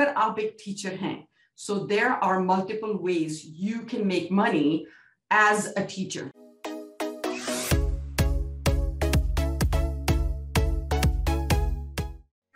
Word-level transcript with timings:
अगर 0.00 0.12
आप 0.16 0.38
एक 0.38 0.56
टीचर 0.58 0.92
हैं 0.96 1.16
so 1.58 1.74
there 1.86 2.06
are 2.06 2.38
multiple 2.40 2.92
ways 3.02 3.42
you 3.60 3.78
can 3.90 4.06
make 4.06 4.28
money 4.32 4.68
as 5.30 5.66
a 5.68 5.82
teacher 5.88 6.30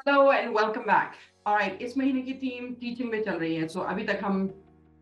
hello 0.01 0.33
and 0.33 0.57
welcome 0.57 0.81
back 0.81 1.13
alright 1.47 1.83
इस 1.83 1.99
महीने 1.99 2.23
की 2.23 2.33
टीम 2.33 2.73
टीचिंग 2.81 3.11
में 3.11 3.23
चल 3.23 3.33
रही 3.33 3.55
है 3.55 3.69
सो 3.69 3.81
अभी 3.83 4.05
तक 4.05 4.21
हम 4.25 4.49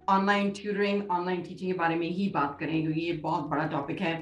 ऑनलाइन 0.09 0.51
ट्यूटरिंग 0.51 1.11
ऑनलाइन 1.11 1.43
टीचिंग 1.43 1.73
के 1.73 1.79
बारे 1.79 1.97
में 1.97 2.09
ही 2.09 2.29
बात 2.35 2.57
करें, 2.61 2.81
क्योंकि 2.83 3.01
ये 3.01 3.13
बहुत 3.23 3.49
बड़ा 3.49 3.67
टॉपिक 3.69 4.01
है। 4.01 4.15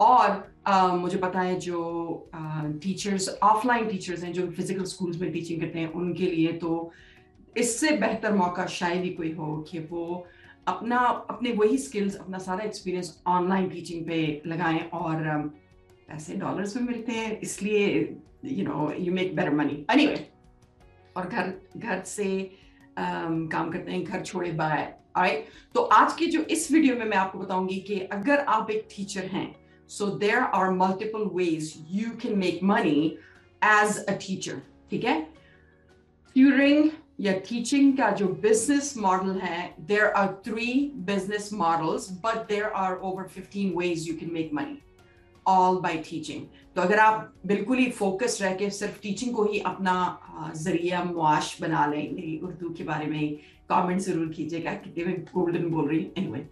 और 0.00 0.96
मुझे 0.96 1.18
पता 1.18 1.40
है 1.40 1.58
जो 1.60 1.78
टीचर्स 2.82 3.28
ऑफलाइन 3.42 3.88
टीचर्स 3.88 4.22
हैं, 4.24 4.32
जो 4.32 4.46
फ़िज़िकल 4.50 4.84
स्कूल्स 4.86 5.20
में 5.20 5.30
टीचिंग 5.32 5.60
करते 5.60 5.78
हैं, 5.78 5.92
उनके 5.92 6.26
लिए 6.26 6.52
तो 6.58 6.92
इससे 7.58 7.90
बेहतर 7.96 8.32
मौका 8.32 8.66
शायद 8.66 9.02
ही 9.04 9.10
कोई 9.10 9.32
हो 9.32 9.56
कि 9.70 9.78
वो 9.90 10.26
अपना 10.68 10.98
अपने 11.30 11.52
वही 11.52 11.78
स्किल्स 11.78 12.16
अपना 12.16 12.38
सारा 12.38 12.64
एक्सपीरियंस 12.64 13.22
ऑनलाइन 13.26 13.68
टीचिंग 13.68 14.04
पे 14.06 14.20
लगाएँ 14.46 14.80
और 14.92 15.14
um, 15.34 15.48
पैसे 16.08 16.34
डॉलर्स 16.36 16.76
में 16.76 16.82
मिलते 16.82 17.12
हैं 17.12 17.38
इसलिए 17.40 17.88
you 18.44 18.64
know 18.64 18.92
you 18.98 19.12
make 19.12 19.34
better 19.36 19.54
money 19.54 19.84
anyway 19.90 20.26
और 21.16 21.28
घर 21.28 21.52
घर 21.76 22.02
से 22.06 22.28
um, 22.98 23.50
काम 23.52 23.70
करते 23.70 23.92
हैं 23.92 24.02
घर 24.04 24.22
छोड़े 24.22 24.52
बाय। 24.52 24.82
राइट 25.18 25.46
तो 25.74 25.80
आज 25.92 26.12
के 26.12 26.26
जो 26.26 26.40
इस 26.50 26.70
वीडियो 26.72 26.96
में 26.96 27.04
मैं 27.04 27.16
आपको 27.16 27.38
बताऊँगी 27.38 27.78
कि 27.80 27.98
अगर 28.12 28.44
आप 28.48 28.70
एक 28.70 28.86
टीचर 28.96 29.26
हैं 29.26 29.48
so 29.90 30.06
there 30.18 30.38
are 30.38 30.70
multiple 30.74 31.28
ways 31.34 31.74
you 31.90 32.10
can 32.22 32.38
make 32.38 32.60
money 32.64 33.00
as 33.62 34.04
a 34.04 34.12
teacher 34.18 34.60
ठीक 34.90 35.04
है? 35.04 35.20
ट्यूरिंग 36.36 36.90
या 37.18 37.32
टीचिंग 37.48 37.96
का 37.98 38.10
जो 38.10 38.26
बिज़नेस 38.42 38.94
मॉडल 38.98 39.38
है 39.40 39.62
there 39.86 40.04
are 40.06 40.26
three 40.44 40.72
business 41.06 41.50
models 41.52 42.10
but 42.24 42.46
there 42.48 42.64
are 42.64 42.96
over 42.96 43.26
fifteen 43.28 43.72
ways 43.78 44.08
you 44.08 44.14
can 44.16 44.32
make 44.32 44.50
money 44.54 44.78
all 45.46 45.76
by 45.80 45.96
teaching 46.00 46.46
तो 46.76 46.82
अगर 46.82 46.98
आप 46.98 47.34
बिल्कुल 47.46 47.78
ही 47.78 47.90
फोकस 47.92 48.38
रह 48.42 48.54
के 48.54 48.70
सिर्फ़ 48.70 49.00
टीचिंग 49.02 49.34
को 49.34 49.44
ही 49.44 49.60
अपना 49.66 49.94
ज़रिया 50.56 51.02
मुआश 51.04 51.56
बना 51.60 51.86
लें 51.86 52.02
मेरी 52.14 52.38
उर्दू 52.44 52.68
के 52.78 52.84
बारे 52.84 53.06
में 53.06 53.36
कमेंट 53.70 54.00
ज़रूर 54.00 54.28
कीजिएगा 54.28 54.72
कितने 54.74 55.04
मैं 55.04 55.22
गोल्डन 55.24 55.70
बोल 55.70 55.88
रही 55.88 56.26
हूँ 56.26 56.44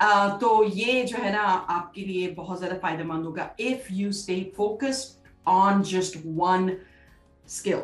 uh, 0.00 0.40
तो 0.40 0.64
ये 0.64 1.02
जो 1.04 1.18
है 1.18 1.32
ना 1.32 1.42
आपके 1.42 2.00
लिए 2.02 2.30
बहुत 2.32 2.58
ज़्यादा 2.58 2.76
फ़ायदेमंद 2.78 3.24
होगा 3.24 3.50
if 3.60 3.92
you 3.92 4.10
stay 4.14 4.40
focused 4.56 5.30
on 5.48 5.82
just 5.84 6.16
one 6.26 6.70
skill 7.48 7.82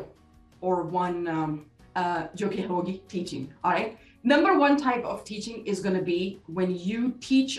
और 0.63 0.83
वन 0.89 1.23
जो 1.97 2.49
कि 2.49 2.61
होगी 2.61 3.01
teaching 3.11 3.47
alright 3.65 3.97
number 4.25 4.51
one 4.59 4.75
type 4.77 5.03
of 5.05 5.17
teaching 5.25 5.57
is 5.71 5.81
going 5.81 5.95
to 5.95 6.05
be 6.05 6.21
when 6.59 6.71
you 6.85 7.09
teach 7.25 7.57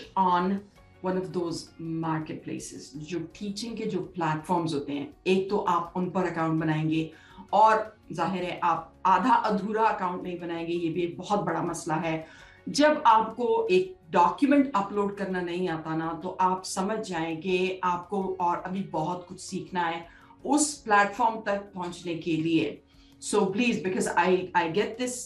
one 1.03 1.17
of 1.17 1.27
those 1.31 1.63
market 1.81 2.43
places 2.43 2.91
जो 3.09 3.19
टीचिंग 3.39 3.75
के 3.77 3.85
जो 3.85 3.99
प्लेटफॉर्म्स 4.15 4.73
होते 4.73 4.93
हैं। 4.93 5.07
एक 5.27 5.49
तो 5.49 5.57
आप 5.69 5.93
उन 5.97 6.09
पर 6.09 6.27
अकाउंट 6.27 6.59
बनाएँगे 6.61 7.09
और 7.53 7.95
ज़ाहिर 8.11 8.43
है 8.43 8.59
आप 8.63 8.93
आधा 9.05 9.33
अधूरा 9.33 9.83
अकाउंट 9.83 10.23
नहीं 10.23 10.39
बनाएँगे, 10.39 10.73
ये 10.73 10.89
भी 10.89 11.01
एक 11.03 11.17
बहुत 11.17 11.43
बड़ा 11.45 11.61
मसला 11.63 11.95
है। 11.95 12.25
जब 12.69 13.03
आपको 13.05 13.67
एक 13.71 13.95
डॉक्यूमेंट 14.11 14.71
अपलोड 14.75 15.15
करना 15.17 15.41
नहीं 15.41 15.69
आता 15.69 15.95
ना 15.95 16.11
तो 16.23 16.29
आप 16.41 16.63
समझ 16.65 16.99
जाए 17.09 17.35
कि 17.35 17.79
आपको 17.83 18.23
और 18.41 18.57
अभी 18.57 18.81
बहुत 18.91 19.25
कुछ 19.29 19.39
सीखना 19.41 19.81
है 19.81 20.05
उस 20.45 20.73
प्लेटफॉर्म 20.81 21.39
तक 21.45 21.71
पहुँचने 21.75 22.15
के 22.15 22.35
लिए। 22.37 22.81
so 23.22 23.44
please 23.52 23.82
because 23.84 24.08
I 24.08 24.48
I 24.56 24.70
get 24.72 24.96
this 24.98 25.16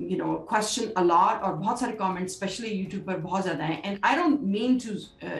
you 0.00 0.18
know 0.18 0.34
question 0.50 0.92
allot 0.96 1.42
और 1.42 1.54
बहुत 1.54 1.80
सारे 1.80 1.92
कमेंट्स 1.96 2.34
स्पेशली 2.34 2.70
यूट्यूब 2.70 3.04
पर 3.06 3.18
बहुत 3.20 3.42
ज़्यादा 3.42 3.64
हैं 3.64 3.82
and 3.84 3.98
I 4.04 4.16
don't 4.16 4.40
mean 4.48 4.78
to 4.78 4.94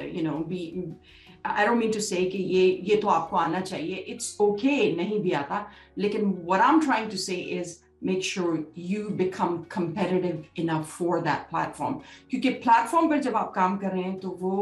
you 0.09 0.23
know 0.23 0.39
be 0.49 0.63
I 1.47 1.67
don't 1.67 1.79
mean 1.79 1.93
to 1.93 2.01
say 2.01 2.25
कि 2.25 2.39
ये 2.57 2.67
ये 2.85 2.97
तो 2.97 3.09
आपको 3.11 3.37
आना 3.37 3.61
चाहिए 3.61 3.95
इट्स 3.97 4.37
ओके 4.41 4.69
okay, 4.69 4.97
नहीं 4.97 5.21
भी 5.23 5.33
आता 5.35 5.67
लेकिन 5.99 6.35
what 6.45 6.61
I 6.61 6.75
am 6.75 6.81
trying 6.81 7.11
to 7.11 7.17
say 7.19 7.35
is 7.61 7.79
make 8.03 8.23
sure 8.23 8.65
you 8.77 9.11
become 9.11 9.65
competitive 9.67 10.39
enough 10.57 10.89
for 10.91 11.21
that 11.23 11.49
platform 11.51 11.99
क्योंकि 12.31 12.51
प्लेटफॉर्म 12.65 13.09
पर 13.09 13.19
जब 13.23 13.37
आप 13.37 13.53
काम 13.55 13.77
कर 13.79 13.91
रहे 13.91 14.03
हैं 14.03 14.19
तो 14.21 14.31
वो 14.41 14.55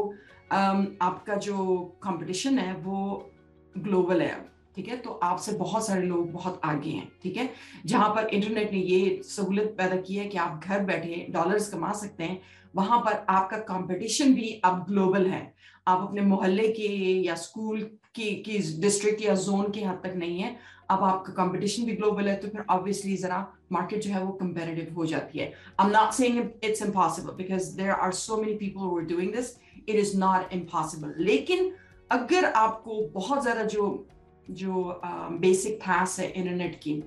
um, 0.51 0.87
आपका 1.03 1.35
जो 1.39 1.77
कंपटीशन 2.03 2.59
है 2.59 2.75
वो 2.79 3.31
ग्लोबल 3.75 4.23
है 4.23 4.35
ठीक 4.76 4.88
है? 4.88 4.98
तो 4.98 5.10
आपसे 5.24 5.52
बहुत 5.54 5.86
सारे 5.88 6.02
लोग 6.04 6.32
बहुत 6.32 6.60
आगे 6.66 6.90
हैं, 6.90 7.12
ठीक 7.24 7.38
है? 7.38 7.50
जहाँ 7.86 8.10
पर 8.16 8.28
इंटरनेट 8.28 8.72
ने 8.72 8.80
ये 8.80 9.22
सहूलत 9.26 9.74
पैदा 9.78 9.96
की 9.98 10.16
है 10.16 10.26
कि 10.26 10.38
आप 10.38 10.64
घर 10.64 10.84
बैठे 10.86 11.26
डॉलर्स 11.32 11.70
कमा 11.70 11.92
सकते 11.96 12.24
हैं, 12.24 12.42
वहाँ 12.76 13.00
पर 13.00 13.26
आपका 13.30 13.58
कंपटीशन 13.66 14.34
भी 14.34 14.50
अब 14.66 14.86
ग्लोबल 14.90 15.28
है। 15.28 15.54
आप 15.88 16.02
अपने 16.02 16.22
मोहल्ले 16.24 16.68
के 16.70 16.88
या 17.22 17.36
स्कूल 17.38 17.82
की 18.16 18.34
की 18.44 18.58
डिस्ट्रिक्ट 18.82 19.22
या 19.22 19.36
जोन 19.38 19.72
के 19.72 19.82
हद 19.82 20.00
तक 20.04 20.14
नहीं 20.16 20.40
है, 20.40 20.56
अब 20.92 21.04
आपका 21.04 21.34
कंपटीशन 21.34 21.86
भी 21.86 21.96
ग्लोबल 21.96 22.28
है 22.28 22.36
तो 22.36 22.48
फिर 22.48 22.64
ऑब्वियसली 22.70 23.16
जरा 23.18 23.46
मार्केट 23.72 24.02
जो 24.04 24.12
है 24.12 24.24
वो 24.24 24.32
कंपेरेटिव 24.34 24.94
हो 24.96 25.06
जाती 25.06 25.40
है। 25.40 25.46
I 25.80 25.86
am 25.86 25.92
not 25.92 26.12
saying 26.14 26.44
it's 26.64 26.82
impossible 26.82 27.34
because 27.36 27.72
there 27.78 27.90
are 27.92 28.12
so 28.14 28.38
many 28.38 28.54
people 28.58 28.80
who 28.82 28.98
are 28.98 29.06
doing 29.06 29.34
this 29.34 29.56
it 29.80 29.96
is 29.96 30.18
not 30.20 30.54
impossible 30.54 31.14
लेकिन 31.20 31.72
अगर 32.12 32.46
आपको 32.46 33.02
बहुत 33.14 33.42
ज़्यादा 33.44 33.64
जो 33.64 33.88
जो 34.51 35.01
बेसिक 35.41 35.79
टास्क 35.87 36.21
है 36.21 36.31
इंटरनेट 36.31 36.81
की 36.81 37.03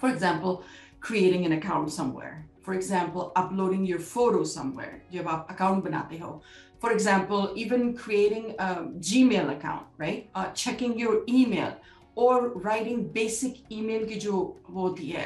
for 0.00 0.10
example 0.10 0.58
creating 1.00 1.46
an 1.46 1.52
account 1.52 1.90
somewhere. 1.90 2.46
For 2.62 2.74
example, 2.74 3.32
uploading 3.34 3.84
your 3.86 3.98
photo 3.98 4.42
somewhere. 4.44 5.00
जब 5.12 5.28
आप 5.28 5.48
account 5.50 5.84
बनाते 5.84 6.18
हो. 6.18 6.40
For 6.82 6.92
example, 6.92 7.48
even 7.62 7.94
creating 7.94 8.54
a 8.58 8.68
Gmail 9.08 9.50
account, 9.54 9.86
right? 9.98 10.28
Uh, 10.34 10.50
checking 10.52 10.98
your 10.98 11.22
email 11.28 11.72
और 12.17 12.61
राइटिंग 12.65 12.99
बेसिक 13.13 13.63
ईमेल 13.71 14.05
की 14.07 14.15
जो 14.19 14.33
होती 14.75 15.09
है 15.09 15.25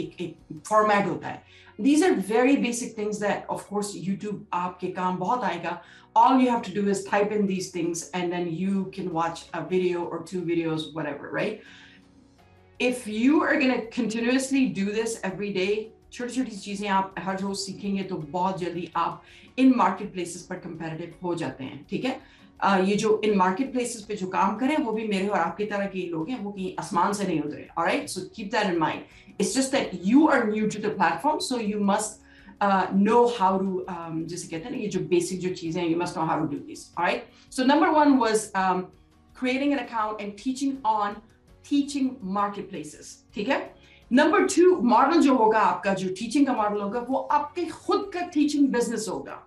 एक 0.00 0.20
एक 0.20 0.36
फॉर्मेट 0.68 1.06
होता 1.06 1.28
है। 1.28 1.42
These 1.78 2.04
are 2.04 2.12
very 2.28 2.56
basic 2.56 2.96
things 2.98 3.20
that 3.20 3.46
of 3.50 3.68
course 3.68 3.92
YouTube 3.96 4.46
आपके 4.54 4.90
काम 4.92 5.16
बहुत 5.18 5.44
आएगा। 5.44 5.80
All 6.16 6.40
you 6.40 6.50
have 6.50 6.60
to 6.60 6.80
do 6.80 6.88
is 6.90 7.08
type 7.10 7.32
in 7.32 7.46
these 7.46 7.74
things 7.74 8.10
and 8.14 8.30
then 8.32 8.48
you 8.50 8.84
can 8.96 9.08
watch 9.12 9.48
a 9.54 9.60
video 9.70 10.04
और 10.04 10.24
two 10.32 10.40
videos 10.40 10.92
what 10.96 11.06
right 11.34 11.62
if 12.80 13.08
you 13.10 13.40
are 13.40 13.60
gonna 13.60 13.76
continuously 13.96 14.66
do 14.78 14.86
this 14.92 15.20
every 15.24 15.52
day 15.52 15.66
छोटी 16.12 16.34
छोटी 16.34 16.56
चीज़ें 16.56 16.88
आप 16.88 17.14
हर 17.18 17.40
रोज 17.40 17.56
सीखेंगे 17.56 18.02
तो 18.02 18.16
बहुत 18.16 18.58
जल्दी 18.58 18.88
आप 18.96 19.22
इन 19.58 19.74
मार्केट 19.76 20.12
प्लेसेस 20.12 20.42
पर 20.42 20.56
कंपेरेटिव 20.58 21.14
हो 21.22 21.34
जाते 21.34 21.64
हैं, 21.64 21.84
ठीक 21.90 22.04
है? 22.04 22.20
ये 22.60 22.94
जो 22.96 23.20
इन 23.24 23.36
मार्केट 23.36 23.72
प्लेसेस 23.72 24.02
पे 24.04 24.14
जो 24.16 24.26
काम 24.28 24.56
करें, 24.56 24.76
वो 24.76 24.92
भी 24.92 25.06
मेरे 25.08 25.28
और 25.28 25.38
आपकी 25.38 25.64
तरह 25.66 25.86
के 25.86 26.06
लोग 26.08 26.28
हैं, 26.30 26.42
वो 26.42 26.50
कहीं 26.50 26.74
आसमान 26.80 27.12
से 27.12 27.26
नहीं 27.26 27.40
उतरे। 27.42 27.62
Right 27.78 28.08
so 28.08 28.20
keep 28.36 28.50
that 28.52 28.72
in 28.72 28.78
mind 28.78 29.02
it's 29.40 29.54
just 29.56 29.72
that 29.72 29.90
you 30.04 30.26
are 30.28 30.46
new 30.48 30.68
to 30.68 30.78
the 30.78 30.94
platform 30.96 31.38
so 31.48 31.58
you 31.60 31.80
must 31.84 32.22
know 32.62 33.24
how 33.38 33.58
to 33.58 33.84
जैसे 33.90 34.48
कहते 34.48 34.74
हैं 34.74 34.80
ये 34.80 34.88
जो 34.88 35.00
बेसिक 35.10 35.40
जो 35.40 35.54
चीज़ें 35.54 35.82
हैं 35.82 35.88
you 35.90 35.98
must 36.00 36.18
know 36.18 36.24
how 36.24 36.40
to 36.40 36.46
do 36.46 36.58
this 36.66 36.88
right 37.00 37.26
so 37.52 37.64
number 37.64 37.88
one 37.98 38.16
was 38.18 38.50
creating 38.56 39.72
an 39.72 39.78
account 39.78 40.20
and 40.20 40.32
teaching 40.44 40.86
on 40.86 41.16
teaching 41.68 42.10
market 42.34 42.68
places 42.70 43.16
ठीक 43.34 43.48
है? 43.48 43.74
नंबर 44.10 44.46
टू 44.46 44.74
मॉडल 44.86 45.20
जो 45.20 45.34
होगा 45.36 45.60
आपका, 45.60 45.92
जो 45.94 46.08
टीचिंग 46.08 46.46
का 46.46 46.52
मॉडल 46.52 46.80
होगा, 46.80 47.00
वो 47.00 47.16
आपके 47.16 47.64
खुद 47.66 48.10
का 48.14 48.20
टीचिंग 48.34 48.68
बिज़नेस 48.72 49.06
होगा। 49.08 49.38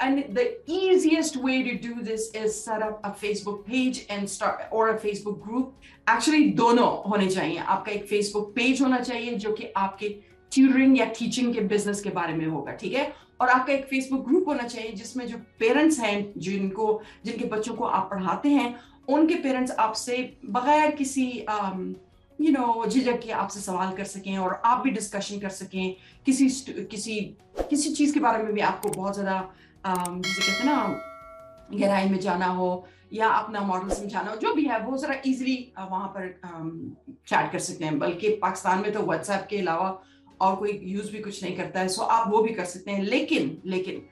And 0.00 0.34
the 0.34 0.58
easiest 0.66 1.36
way 1.36 1.62
to 1.62 1.78
do 1.78 2.02
this 2.02 2.30
is 2.32 2.64
set 2.64 2.82
up 2.82 3.00
a 3.04 3.10
Facebook 3.12 3.64
page 3.64 4.06
and 4.08 4.28
start 4.28 4.66
or 4.70 4.90
a 4.90 4.98
Facebook 4.98 5.42
group. 5.42 5.72
Actually, 6.06 6.52
दोनों 6.54 6.88
होने 7.10 7.28
चाहिए. 7.30 7.58
आपका 7.58 7.92
एक 7.92 8.08
Facebook 8.08 8.54
page 8.54 8.80
होना 8.80 8.98
चाहिए 9.00 9.34
जो 9.36 9.52
कि 9.52 9.72
आपके 9.76 10.08
ट्यूटरिंग 10.52 10.98
या 10.98 11.04
टीचिंग 11.18 11.54
के 11.54 11.60
बिज़नेस 11.70 12.00
के 12.00 12.10
बारे 12.10 12.32
में 12.34 12.46
होगा 12.46 12.72
ठीक 12.72 12.92
है 12.94 13.12
और 13.40 13.48
आपका 13.48 13.72
एक 13.72 13.84
फेसबुक 13.84 14.24
ग्रुप 14.26 14.48
होना 14.48 14.66
चाहिए 14.66 14.92
जिसमें 14.92 15.26
जो 15.28 15.38
पेरेंट्स 15.60 15.98
हैं 16.00 16.32
जिनको 16.38 17.00
जिनके 17.24 17.44
बच्चों 17.54 17.74
को 17.74 17.84
आप 17.84 18.08
पढ़ाते 18.10 18.48
हैं 18.48 18.74
उनके 19.08 19.34
पेरेंट्स 19.42 19.72
आपसे 19.86 20.16
बगैर 20.50 20.90
किसी 20.96 21.26
यू 22.38 22.52
नो 22.52 22.84
झिझक 22.86 23.20
के 23.22 23.30
आपसे 23.32 23.60
सवाल 23.60 23.92
कर 23.96 24.04
सकें 24.04 24.36
और 24.38 24.60
आप 24.64 24.82
भी 24.84 24.90
डिस्कशन 24.90 25.38
कर 25.40 25.48
सकें 25.56 25.94
किसी 26.26 26.48
किसी 26.90 27.20
किसी 27.68 27.92
चीज़ 27.94 28.14
के 28.14 28.20
बारे 28.20 28.42
में 28.42 28.52
भी 28.54 28.60
आपको 28.70 28.88
बहुत 28.90 29.14
ज़्यादा 29.14 29.38
जैसे 29.86 30.40
कहते 30.42 30.64
हैं 30.64 30.64
ना, 30.66 31.00
गहराई 31.72 32.08
में 32.08 32.18
जाना 32.20 32.46
हो 32.46 32.86
या 33.12 33.28
अपना 33.28 33.60
मॉडल 33.60 33.88
समझाना 33.88 34.30
हो, 34.30 34.36
जो 34.36 34.54
भी 34.54 34.64
है, 34.64 34.78
वो 34.80 34.96
जरा 34.98 35.14
इजीली 35.26 35.56
वहाँ 35.78 36.08
पर 36.16 36.28
चैट 37.28 37.52
कर 37.52 37.58
सकते 37.58 37.84
हैं। 37.84 37.98
बल्कि 37.98 38.28
पाकिस्तान 38.42 38.78
में 38.78 38.92
तो 38.92 39.02
व्हाट्सएप 39.02 39.46
के 39.50 39.58
अलावा 39.58 39.88
और 40.40 40.56
कोई 40.56 40.80
यूज़ 40.84 41.10
भी 41.12 41.18
कुछ 41.18 41.42
नहीं 41.44 41.56
करता 41.56 41.80
है 41.80 41.88
सो 41.88 42.02
आप 42.02 42.28
वो 42.28 42.42
भी 42.42 42.54
कर 42.54 42.64
सकते 42.64 42.90
हैं। 42.90 43.02
लेकिन 43.02 43.62
लेकिन, 43.66 44.02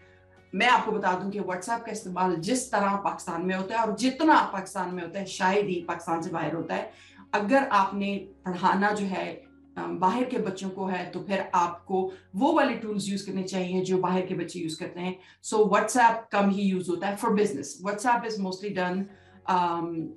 मैं 0.55 0.69
आपको 0.69 0.93
बता 0.93 1.13
दूँ 1.13 1.31
कि 1.31 1.41
व्हाट्सएप 1.41 1.83
का 1.85 1.93
इस्तेमाल 1.93 2.35
जिस 2.37 2.71
तरह 2.73 2.97
पाकिस्तान 2.97 3.43
में 3.43 3.55
होता 3.55 3.79
है 3.79 3.87
और 3.87 3.97
जितना 3.97 4.41
पाकिस्तान 4.53 4.95
में 4.95 5.03
होता 5.03 5.19
है, 5.19 5.25
शायद 5.27 5.67
ही 5.67 5.81
पाकिस्तान 5.89 6.23
से 6.23 6.31
बाहर 6.31 6.55
होता 6.55 6.75
है। 6.75 6.91
अगर 7.35 7.69
आपने 7.73 8.17
पढ़ाना 8.47 8.91
जो 8.91 9.07
है 9.07 9.52
बाहर 9.79 10.25
के 10.25 10.39
बच्चों 10.39 10.71
को 10.71 10.87
है 10.87 11.11
तो 11.11 11.21
फिर 11.21 11.51
आपको 11.55 12.13
वो 12.37 12.53
वाले 12.53 12.75
टूल्स 12.75 13.09
यूज़ 13.09 13.27
करने 13.27 13.43
चाहिए 13.43 13.81
जो 13.85 13.99
बाहर 13.99 14.27
के 14.27 14.35
बच्चे 14.35 14.61
यूज़ 14.61 14.79
करते 14.81 15.01
हैं 15.01 15.19
सो 15.43 15.65
व्हाट्सएप 15.65 16.29
कम 16.33 16.51
ही 16.51 16.63
यूज़ 16.63 16.91
होता 16.91 17.09
है 17.09 17.17
for 17.17 17.33
business 17.35 17.79
WhatsApp 17.85 18.25
is 18.27 18.41
mostly 18.43 18.71
done 18.71 19.07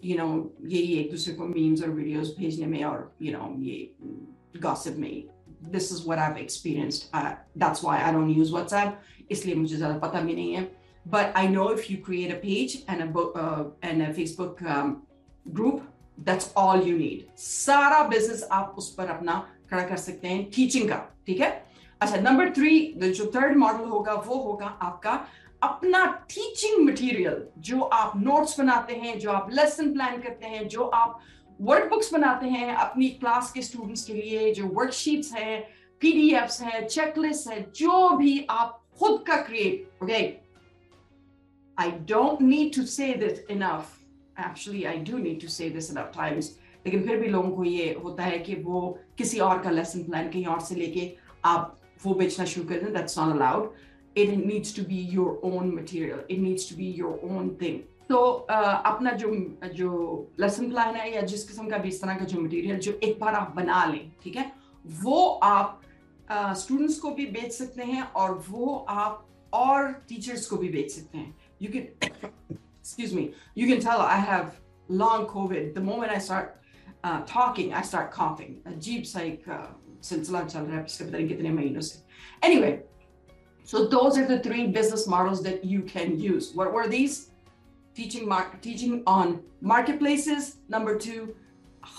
you 0.03 0.17
know 0.17 0.53
यही 0.65 0.93
एक 0.93 1.11
दूसरे 1.11 1.33
को 1.33 1.47
मीम्स 1.47 1.83
और 1.83 1.89
वीडियोस 1.89 2.35
भेजने 2.39 2.65
में 2.65 2.83
और 2.83 3.15
यू 3.21 3.31
you 3.31 3.39
नो 3.39 3.47
know, 3.47 3.63
ये 3.63 3.95
गॉसिप 4.61 4.97
में 4.97 5.23
is 5.73 6.03
what 6.03 6.19
I've 6.19 6.37
experienced. 6.37 7.09
Uh, 7.13 7.35
that's 7.55 7.81
why 7.81 8.03
I 8.03 8.11
don't 8.11 8.29
use 8.29 8.51
WhatsApp. 8.51 8.93
इसलिए 9.31 9.55
मुझे 9.55 9.75
ज़्यादा 9.75 9.97
पता 9.97 10.21
भी 10.21 10.33
नहीं 10.35 10.53
है. 10.53 10.69
But 11.11 11.31
I 11.35 11.47
know 11.47 11.69
if 11.69 11.89
you 11.89 11.97
create 11.97 12.31
a 12.31 12.35
page 12.35 12.83
and 12.87 13.01
a 13.01 13.05
book 13.05 13.35
uh, 13.35 13.63
and 13.81 14.01
that's 16.17 16.51
all 16.57 16.83
you 16.87 16.97
need. 16.97 17.23
सारा 17.37 18.09
business 18.09 18.43
आप 18.51 18.75
उस 18.77 18.93
पर 18.95 19.07
अपना 19.07 19.33
खड़ा 19.69 19.83
कर 19.83 19.97
सकते 19.97 20.27
हैं 20.27 20.43
टीचिंग 20.51 20.89
का, 20.89 20.95
ठीक 21.27 21.39
है? 21.41 21.49
अच्छा 22.01 22.17
नंबर 22.17 22.49
थ्री 22.49 22.79
जो 22.95 23.31
थर्ड 23.35 23.57
मॉडल 23.57 23.87
होगा, 23.89 24.13
वो 24.13 24.35
होगा 24.35 24.65
आपका 24.65 25.25
अपना 25.63 26.05
टीचिंग 26.29 26.87
मटेरियल 26.87 27.43
जो 27.57 27.79
आप 27.79 28.17
नोट्स 28.17 28.59
बनाते 28.59 28.93
हैं, 28.93 29.17
जो 29.19 29.31
आप 29.31 29.49
लेसन 29.53 29.93
प्लान 29.93 30.21
करते 30.21 30.47
हैं, 30.47 30.67
जो 30.67 30.83
आप 30.83 31.19
वर्कबुक्स 31.59 32.13
बनाते 32.13 32.45
हैं, 32.45 32.73
अपनी 32.75 33.09
क्लास 33.09 33.51
के 33.51 33.61
स्टूडेंट्स 33.61 34.03
के 34.03 34.13
लिए, 34.13 34.53
जो 34.53 34.67
वर्कशीट्स 34.67 35.33
हैं 35.33 35.61
पीडीएफ्स 36.01 36.61
हैं 36.61 36.87
चेकलिस्ट 36.87 37.51
है, 37.51 37.61
जो 37.75 38.09
भी 38.17 38.45
आप 38.49 38.81
खुद 38.99 39.23
का 39.27 39.35
create 39.35 40.03
okay 40.03 40.23
I 41.77 41.91
don't 42.09 42.41
need 42.41 42.75
to 42.75 42.83
say 42.85 43.13
this 43.13 43.39
enough 43.51 43.97
actually 44.39 44.83
I 44.83 44.97
do 45.09 45.17
need 45.17 45.41
to 45.41 45.47
say 45.47 45.69
this 45.69 45.89
enough 45.91 46.11
times 46.17 46.57
लेकिन 46.85 47.03
फिर 47.03 47.17
भी 47.19 47.27
लोगों 47.27 47.49
को 47.51 47.63
ये 47.63 47.93
होता 48.03 48.23
है 48.23 48.39
कि 48.39 48.55
वो 48.55 48.81
किसी 49.17 49.39
और 49.39 49.61
का 49.61 49.69
लेसन 49.69 50.03
प्लान 50.03 50.29
कहीं 50.29 50.45
और 50.45 50.59
से 50.61 50.75
लेके 50.75 51.11
आप 51.45 51.77
वो 52.05 52.13
बेचना 52.13 52.45
शुरू 52.45 52.67
कर 52.69 52.79
दें 52.83 52.93
that's 52.93 53.19
not 53.19 53.35
allowed 53.35 53.73
it 54.17 54.29
needs 54.45 54.75
to 54.75 54.83
be 54.83 54.99
your 55.11 55.41
own 55.43 55.71
material 55.75 56.23
it 56.31 56.39
needs 56.39 56.69
to 56.69 56.75
be 56.75 56.91
your 56.97 57.19
own 57.31 57.49
thing 57.61 57.79
तो 58.09 58.17
अपना 58.19 59.11
जो 59.11 59.33
जो 59.73 59.91
लेसन 60.39 60.69
प्लान 60.69 60.95
है 60.95 61.13
या 61.15 61.21
जिस 61.21 61.47
किस्म 61.47 61.69
का 61.69 61.77
भी 61.77 61.89
इस 61.89 62.01
तरह 62.01 62.17
का 62.17 62.25
जो 62.25 62.41
मटेरियल 62.41 62.79
जो 62.79 62.91
एक 63.03 63.19
बार 63.19 63.33
आप 63.33 63.53
बना 63.55 63.85
लें 63.85 64.11
ठीक 64.23 64.35
है? 64.35 64.51
वो 65.03 65.25
आप 65.43 65.81
स्टूडेंट्स 66.31 66.95
uh, 66.95 67.01
को 67.01 67.11
भी 67.11 67.25
बेच 67.25 67.51
सकते 67.51 67.83
हैं 67.83 68.01
और 68.01 68.43
वो 68.49 68.75
आप 68.89 69.25
और 69.53 69.91
टीचर्स 70.09 70.45
को 70.45 70.57
भी 70.57 70.69
बेच 70.69 70.91
सकते 70.91 71.17
हैं. 71.17 71.35
You 71.61 71.71
can 71.71 72.57
excuse 72.84 73.12
me 73.12 73.32
you 73.54 73.66
can 73.66 73.80
tell 73.80 74.00
i 74.00 74.16
have 74.16 74.60
long 74.88 75.26
covid 75.26 75.74
the 75.74 75.80
moment 75.80 76.10
i 76.12 76.18
start 76.18 76.60
uh, 77.04 77.22
talking, 77.22 77.72
I 77.72 77.82
start 77.82 78.10
coughing. 78.10 78.56
अजीब 78.66 79.04
सा 79.04 79.20
एक 79.20 79.44
सिलसिला 80.04 80.42
चल 80.42 80.60
रहा 80.60 80.76
है 80.76 80.82
पिछले 80.82 81.06
पता 81.06 81.18
नहीं 81.18 81.28
कितने 81.28 81.50
महीनों 81.50 81.80
से. 81.80 82.02
Anyway, 82.42 82.82
so 83.64 83.86
those 83.86 84.18
are 84.18 84.26
the 84.26 84.38
three 84.38 84.66
business 84.66 85.06
models 85.06 85.42
that 85.42 85.64
you 85.64 85.82
can 85.82 86.18
use. 86.18 86.52
What 86.54 86.72
were 86.72 86.86
these? 86.88 87.30
Teaching 87.94 88.28
mark, 88.28 88.60
teaching 88.60 89.02
on 89.06 89.40
marketplaces. 89.60 90.56
Number 90.68 90.96
two, 90.98 91.34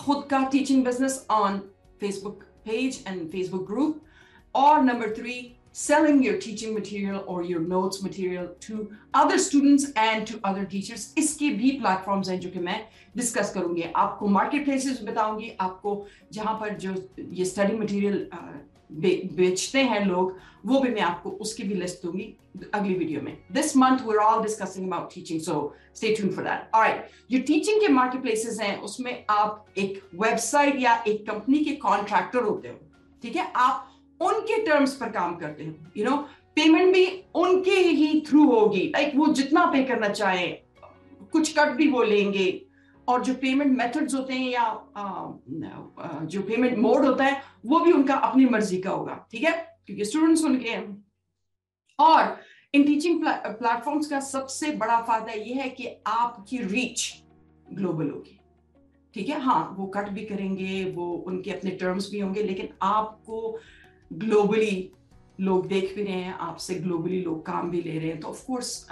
khud 0.04 0.28
ka 0.28 0.48
teaching 0.48 0.84
business 0.84 1.24
on 1.28 1.64
Facebook 2.00 2.46
page 2.64 3.02
and 3.06 3.30
Facebook 3.30 3.66
group. 3.66 4.04
Or 4.54 4.82
number 4.82 5.14
three, 5.14 5.55
selling 5.76 6.22
your 6.22 6.36
teaching 6.38 6.74
material 6.74 7.24
or 7.26 7.42
your 7.42 7.60
notes 7.60 8.02
material 8.02 8.48
to 8.60 8.90
other 9.14 9.38
students 9.38 9.86
and 9.96 10.26
to 10.26 10.40
other 10.44 10.64
teachers 10.66 11.06
इसके 11.18 11.50
भी 11.58 11.70
platforms 11.80 12.28
हैं 12.28 12.38
जो 12.40 12.50
कि 12.50 12.58
मैं 12.60 12.80
discuss 13.18 13.54
करूंगी 13.54 13.82
आपको 13.96 14.28
market 14.32 14.68
places 14.68 15.00
बताऊंगी 15.04 15.50
आपको 15.60 16.04
जहां 16.32 16.54
पर 16.60 16.76
जो 16.76 16.94
ये 17.32 17.44
study 17.44 17.78
material 17.78 18.20
बेचते 19.00 19.82
हैं 19.82 20.04
लोग 20.06 20.36
वो 20.66 20.80
भी 20.80 20.90
मैं 20.90 21.02
आपको 21.02 21.30
उसकी 21.40 21.62
भी 21.62 21.74
लिस्ट 21.74 22.02
दूंगी 22.02 22.24
अगली 22.74 22.94
वीडियो 22.94 23.20
में 23.22 23.36
this 23.52 23.76
month 23.76 23.98
we're 24.06 24.20
all 24.20 24.42
discussing 24.42 24.88
about 24.88 25.10
teaching 25.10 25.40
so 25.40 25.54
stay 26.00 26.14
tuned 26.14 26.34
for 26.34 26.44
that 26.48 26.68
all 26.74 26.82
right 26.82 27.00
जो 27.30 27.38
टीचिंग 27.46 27.80
के 27.80 27.88
मार्केट 27.92 28.22
प्लेसेस 28.22 28.60
हैं 28.60 28.76
उसमें 28.88 29.12
आप 29.30 29.64
एक 29.78 30.02
वेबसाइट 30.22 30.76
या 30.80 31.02
एक 31.08 31.26
कंपनी 31.30 31.64
के 31.64 31.74
कॉन्ट्रैक्टर 31.86 32.42
होते 32.42 32.68
हो 32.68 32.78
ठीक 33.22 33.36
है 33.36 33.50
आप 33.56 33.88
उनके 34.21 34.65
टर्म्स 34.65 34.95
पर 34.95 35.09
काम 35.11 35.35
करते 35.35 35.63
हैं। 35.63 35.91
यू 35.97 36.05
नो 36.05 36.17
पेमेंट 36.55 36.93
भी 36.93 37.05
उनके 37.35 37.71
ही 37.71 38.19
थ्रू 38.27 38.45
होगी। 38.51 38.87
लाइक 38.87 39.11
वो 39.15 39.27
जितना 39.33 39.65
पे 39.65 39.83
करना 39.83 40.07
चाहे, 40.09 40.47
कुछ 41.31 41.57
कट 41.57 41.75
भी 41.75 41.87
वो 41.87 42.03
लेंगे। 42.03 42.63
और 43.07 43.23
जो 43.23 43.33
पेमेंट 43.33 43.77
मेथड्स 43.77 44.13
होते 44.13 44.33
हैं 44.33 44.49
या 44.49 44.63
जो 46.23 46.41
पेमेंट 46.41 46.77
मोड 46.77 47.05
होता 47.05 47.23
है, 47.23 47.41
वो 47.65 47.79
भी 47.79 47.91
उनका 47.91 48.15
अपनी 48.15 48.45
मर्ज़ी 48.45 48.77
का 48.77 48.89
होगा। 48.89 49.25
ठीक 49.31 49.43
है? 49.43 49.51
क्योंकि 49.85 50.05
स्टूडेंट्स 50.05 50.43
उनके 50.45 50.69
हैं। 50.69 51.05
और 51.99 52.37
इन 52.73 52.83
टीचिंग 52.83 53.23
प्लेटफॉर्म्स 53.23 54.07
का 54.07 54.19
सबसे 54.19 54.71
बड़ा 54.71 54.99
फ़ायदा 55.01 55.33
यह 55.33 55.61
है 55.61 55.69
कि 55.69 55.87
आपकी 56.07 56.57
रीच 56.57 57.13
ग्लोबल 57.73 58.09
होगी। 58.09 58.39
ठीक 59.15 59.29
है? 59.29 59.39
हाँ 59.41 59.75
वो 59.77 59.85
कट 59.87 60.09
भी 60.09 60.25
करेंगे, 60.25 60.83
वो 60.91 61.11
उनके 61.27 61.51
अपने 61.51 61.71
टर्म्स 61.71 62.09
भी 62.11 62.19
होंगे, 62.19 62.43
लेकिन 62.43 62.69
आपको 62.81 63.57
ग्लोबली 64.11 64.89
लोग 65.39 65.67
देख 65.67 65.95
भी 65.95 66.03
रहे 66.03 66.13
हैं, 66.13 66.33
आपसे 66.33 66.75
ग्लोबली 66.75 67.21
लोग 67.21 67.45
काम 67.45 67.69
भी 67.71 67.81
ले 67.81 67.97
रहे 67.97 68.09
हैं। 68.09 68.19
तो 68.19 68.27
of course 68.27 68.87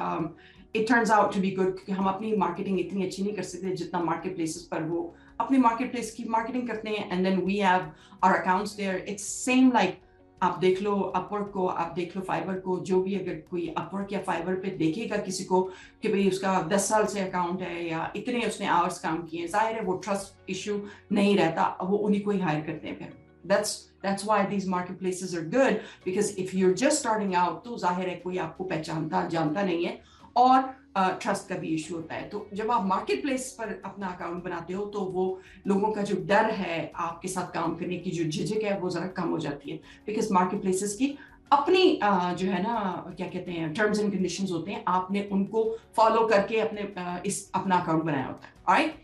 it 0.75 0.87
turns 0.87 1.11
out 1.11 1.33
to 1.33 1.39
be 1.41 1.51
good 1.51 1.65
क्योंकि 1.65 1.91
हम 1.91 2.07
अपनी 2.07 2.35
मार्केटिंग 2.37 2.79
इतनी 2.79 3.05
अच्छी 3.05 3.23
नहीं 3.23 3.33
कर 3.35 3.43
सकते 3.43 3.75
जितना 3.75 4.03
मार्केट 4.03 4.35
प्लेसेस 4.35 4.63
पर 4.71 4.83
वो 4.83 5.13
अपनी 5.39 5.57
मार्केट 5.57 5.91
प्लेस 5.91 6.11
की 6.13 6.23
मार्केटिंग 6.29 6.67
करते 6.67 6.89
हैं 6.89 7.11
and 7.11 7.23
then 7.25 7.39
we 7.45 7.57
have 7.57 7.91
our 8.23 8.35
accounts 8.35 8.75
there 8.75 9.05
it's 9.09 9.23
same 9.45 9.71
like 9.73 9.99
आप 10.41 10.57
देख 10.59 10.81
लो 10.81 10.93
अपवर्क 10.93 11.49
को, 11.53 11.65
आप 11.65 11.93
देख 11.95 12.15
लो 12.15 12.21
फाइबर 12.23 12.59
को, 12.59 12.77
जो 12.79 13.01
भी 13.01 13.15
अगर 13.15 13.33
कोई 13.49 13.67
अपवर्क 13.77 14.13
या 14.13 14.19
फाइबर 14.21 14.55
पे 14.55 14.69
देखेगा 14.77 15.17
किसी 15.17 15.43
को 15.43 15.61
कि 16.01 16.07
भाई 16.07 16.27
उसका 16.29 16.61
दस 16.71 16.89
साल 16.89 17.05
से 17.05 17.19
अकाउंट 17.19 17.61
है 17.61 17.87
या 17.87 18.11
इतने 18.15 18.45
उसने 18.47 18.67
आवर्स 18.69 18.99
काम 18.99 19.21
किए 19.23 19.47
ज़ाहिर 19.47 19.75
है 19.75 19.83
वो 19.83 19.97
ट्रस्ट 19.97 20.49
इशू 20.49 20.81
नहीं 21.11 21.37
रहता, 21.37 21.77
वो 21.83 21.97
उन्हीं 21.97 22.21
को 22.21 22.31
ही 22.31 22.39
हायर 22.39 22.61
करते 22.65 22.87
हैं 22.87 22.97
फिर। 22.99 23.24
That's 23.51 23.75
that's 24.05 24.25
why 24.29 24.39
these 24.45 24.65
marketplaces 24.71 25.35
are 25.35 25.45
good 25.53 25.81
because 26.05 26.31
if 26.43 26.53
you're 26.53 26.77
just 26.83 27.03
starting 27.03 27.35
out 27.35 27.63
तो 27.65 27.77
ज़ाहिर 27.77 28.09
है 28.09 28.15
कोई 28.23 28.37
आपको 28.39 28.63
पहचानता 28.63 29.23
जानता 29.29 29.63
नहीं 29.63 29.85
है 29.85 29.99
और 30.37 30.73
ट्रस्ट 31.21 31.43
uh, 31.43 31.49
का 31.49 31.55
भी 31.55 31.67
इशू 31.75 31.95
होता 31.95 32.15
है। 32.15 32.27
तो 32.29 32.47
जब 32.53 32.71
आप 32.71 32.85
मार्केट 32.87 33.21
प्लेस 33.21 33.49
पर 33.59 33.69
अपना 33.85 34.07
अकाउंट 34.07 34.43
बनाते 34.43 34.73
हो 34.73 34.85
तो 34.93 34.99
वो 35.13 35.23
लोगों 35.67 35.91
का 35.93 36.01
जो 36.01 36.15
डर 36.27 36.51
है 36.59 36.91
आपके 36.95 37.27
साथ 37.27 37.53
काम 37.53 37.75
करने 37.75 37.97
की 37.97 38.11
जो 38.11 38.23
झिझक 38.23 38.63
है 38.63 38.77
वो 38.79 38.89
जरा 38.89 39.07
कम 39.17 39.29
हो 39.29 39.39
जाती 39.39 39.71
है। 39.71 39.77
बिकॉज़ 40.07 40.31
मार्केट 40.33 40.61
प्लेसेस 40.61 40.95
की 40.95 41.17
अपनी 41.51 41.83
uh, 42.03 42.33
जो 42.33 42.47
है 42.47 42.61
ना 42.63 42.75
क्या 43.17 43.27
कहते 43.27 43.51
हैं 43.51 43.73
टर्म्स 43.73 43.99
एंड 43.99 44.11
कंडीशंस 44.13 44.51
होते 44.51 44.71
हैं 44.71 44.83
आपने 44.87 45.27
उनको 45.31 45.63
फॉलो 45.95 46.27
करके 46.27 46.59
अपने 46.59 46.81
uh, 46.97 47.25
इस 47.25 47.49
अपना 47.55 47.75
अकाउंट 47.77 48.03
बनाया 48.03 48.25
होता 48.25 48.47
है। 48.47 48.53
राइट 48.69 49.03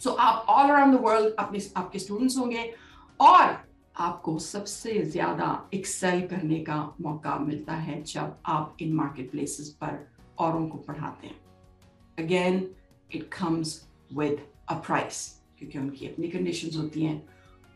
सो 0.00 0.10
आप 0.10 0.46
ऑल 0.48 0.70
अराउंड 0.70 0.96
द 0.96 1.00
वर्ल्ड 1.02 1.34
अपने 1.38 1.60
आपके 1.76 1.98
स्टूडेंट्स 1.98 2.38
होंगे 2.38 2.72
और 3.20 3.56
आपको 3.96 4.38
सबसे 4.38 5.02
ज़्यादा 5.02 5.48
एक्सेल 5.74 6.26
करने 6.28 6.58
का 6.64 6.78
मौका 7.00 7.38
मिलता 7.38 7.74
है 7.74 8.02
जब 8.02 8.36
आप 8.46 8.76
इन 8.80 8.92
मार्केट 8.94 9.30
प्लेसेस 9.30 9.68
पर 9.80 9.98
औरों 10.38 10.66
को 10.68 10.78
पढ़ाते 10.78 11.26
हैं। 11.26 12.24
Again 12.24 12.66
it 13.14 13.28
comes 13.32 13.76
with 14.12 14.38
a 14.68 14.74
price 14.86 15.18
क्योंकि 15.58 15.78
उनकी 15.78 16.06
अपनी 16.06 16.28
कंडीशंस 16.28 16.76
होती 16.76 17.04
हैं। 17.04 17.22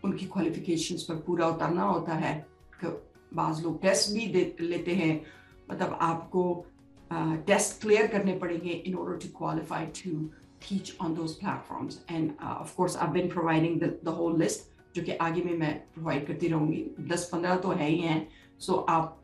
उनकी 0.04 0.26
क्वालिफिकेशंस 0.26 1.02
पर 1.02 1.14
पूरा 1.26 1.46
उतरना 1.48 1.82
होता 1.82 2.14
है 2.14 2.34
बाज 3.34 3.62
लोग 3.62 3.80
टेस्ट 3.82 4.12
भी 4.14 4.26
दे 4.32 4.56
लेते 4.60 4.94
हैं। 4.94 5.14
मतलब 5.70 5.98
आपको 6.00 6.42
टेस्ट 7.46 7.80
क्लियर 7.82 8.06
करने 8.06 8.38
पड़ेंगे 8.38 8.70
in 8.70 8.94
order 8.94 9.16
to 9.26 9.28
qualify 9.38 9.86
to 10.02 10.28
teach 10.60 10.88
on 10.98 11.12
those 11.14 11.34
platforms 11.40 12.00
and 12.08 12.32
uh, 12.42 12.56
of 12.62 12.70
course 12.76 12.96
i've 12.96 13.12
the, 13.12 13.90
the 14.02 14.10
whole 14.10 14.32
list 14.32 14.64
जो 14.94 15.02
कि 15.02 15.12
आगे 15.12 15.42
में 15.42 15.56
मैं 15.58 15.74
प्रोवाइड 15.94 16.26
करती 16.26 16.48
रहूँगी। 16.48 16.84
दस 17.08 17.28
पंद्रह 17.32 17.56
तो 17.56 17.70
है 17.70 17.88
ही 17.88 17.98
हैं 17.98 18.28
सो 18.60 18.74
आप 18.90 19.14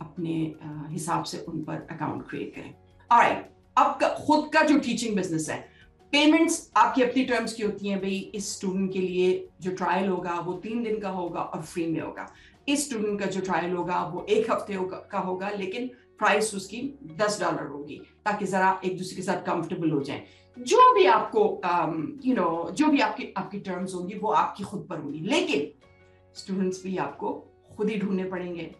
अपने 0.00 0.54
हिसाब 0.90 1.24
से 1.24 1.38
उन 1.48 1.62
पर 1.64 1.86
अकाउंट 1.90 2.28
क्रिएट 2.28 2.54
करें। 2.54 2.74
राइट 3.10 3.50
अब 3.76 3.98
खुद 4.26 4.48
का 4.52 4.62
जो 4.62 4.78
टीचिंग 4.78 5.16
बिज़नेस 5.16 5.48
है 5.50 5.66
पेमेंट्स 6.12 6.70
आपकी 6.76 7.02
अपनी 7.02 7.24
टर्म्स 7.24 7.52
की 7.52 7.62
होती 7.62 7.88
हैं, 7.88 8.00
भाई, 8.00 8.18
इस 8.34 8.54
स्टूडेंट 8.56 8.92
के 8.92 9.00
लिए 9.00 9.48
जो 9.60 9.70
ट्रायल 9.70 10.08
होगा, 10.08 10.38
वो 10.40 10.52
तीन 10.52 10.82
दिन 10.82 10.98
का 11.00 11.08
होगा 11.08 11.40
और 11.40 11.62
फ्री 11.62 11.86
में 11.86 12.00
होगा। 12.00 12.26
इस 12.68 12.88
स्टूडेंट 12.88 13.18
का 13.20 13.26
जो 13.26 13.40
ट्रायल 13.40 13.72
होगा, 13.72 14.02
वो 14.04 14.24
एक 14.28 14.50
हफ़्ते 14.50 14.78
का 15.10 15.18
होगा, 15.18 15.50
लेकिन 15.50 15.86
प्राइस 16.18 16.54
उसकी 16.54 16.80
दस 17.18 17.40
डॉलर 17.40 17.66
होगी, 17.66 18.00
ताकि 18.24 18.46
जरा 18.46 18.80
एक 18.84 18.96
दूसरे 18.98 19.16
के 19.16 19.22
साथ 19.22 19.44
कंफर्टेबल 19.46 19.90
हो 19.90 20.00
जाए। 20.02 20.24
जो 20.60 20.92
भी 20.94 21.04
आपको 21.06 21.40
यू 22.24 22.34
um, 22.34 22.36
नो 22.36 22.70
जो 22.72 22.86
भी 22.86 23.00
आपकी 23.00 23.32
आपकी 23.36 23.58
टर्म्स 23.60 23.94
होंगी 23.94 24.14
वो 24.18 24.30
आपकी 24.34 24.64
खुद 24.64 24.86
पर 24.90 24.98
होंगी। 24.98 25.20
लेकिन 25.20 25.70
स्टूडेंट्स 26.36 26.82
भी 26.84 26.96
आपको 26.98 27.32
खुद 27.76 27.88
ही 27.90 27.98
ढूँढने 27.98 28.24
पड़ेंगे। 28.24 28.70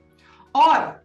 और 0.54 1.04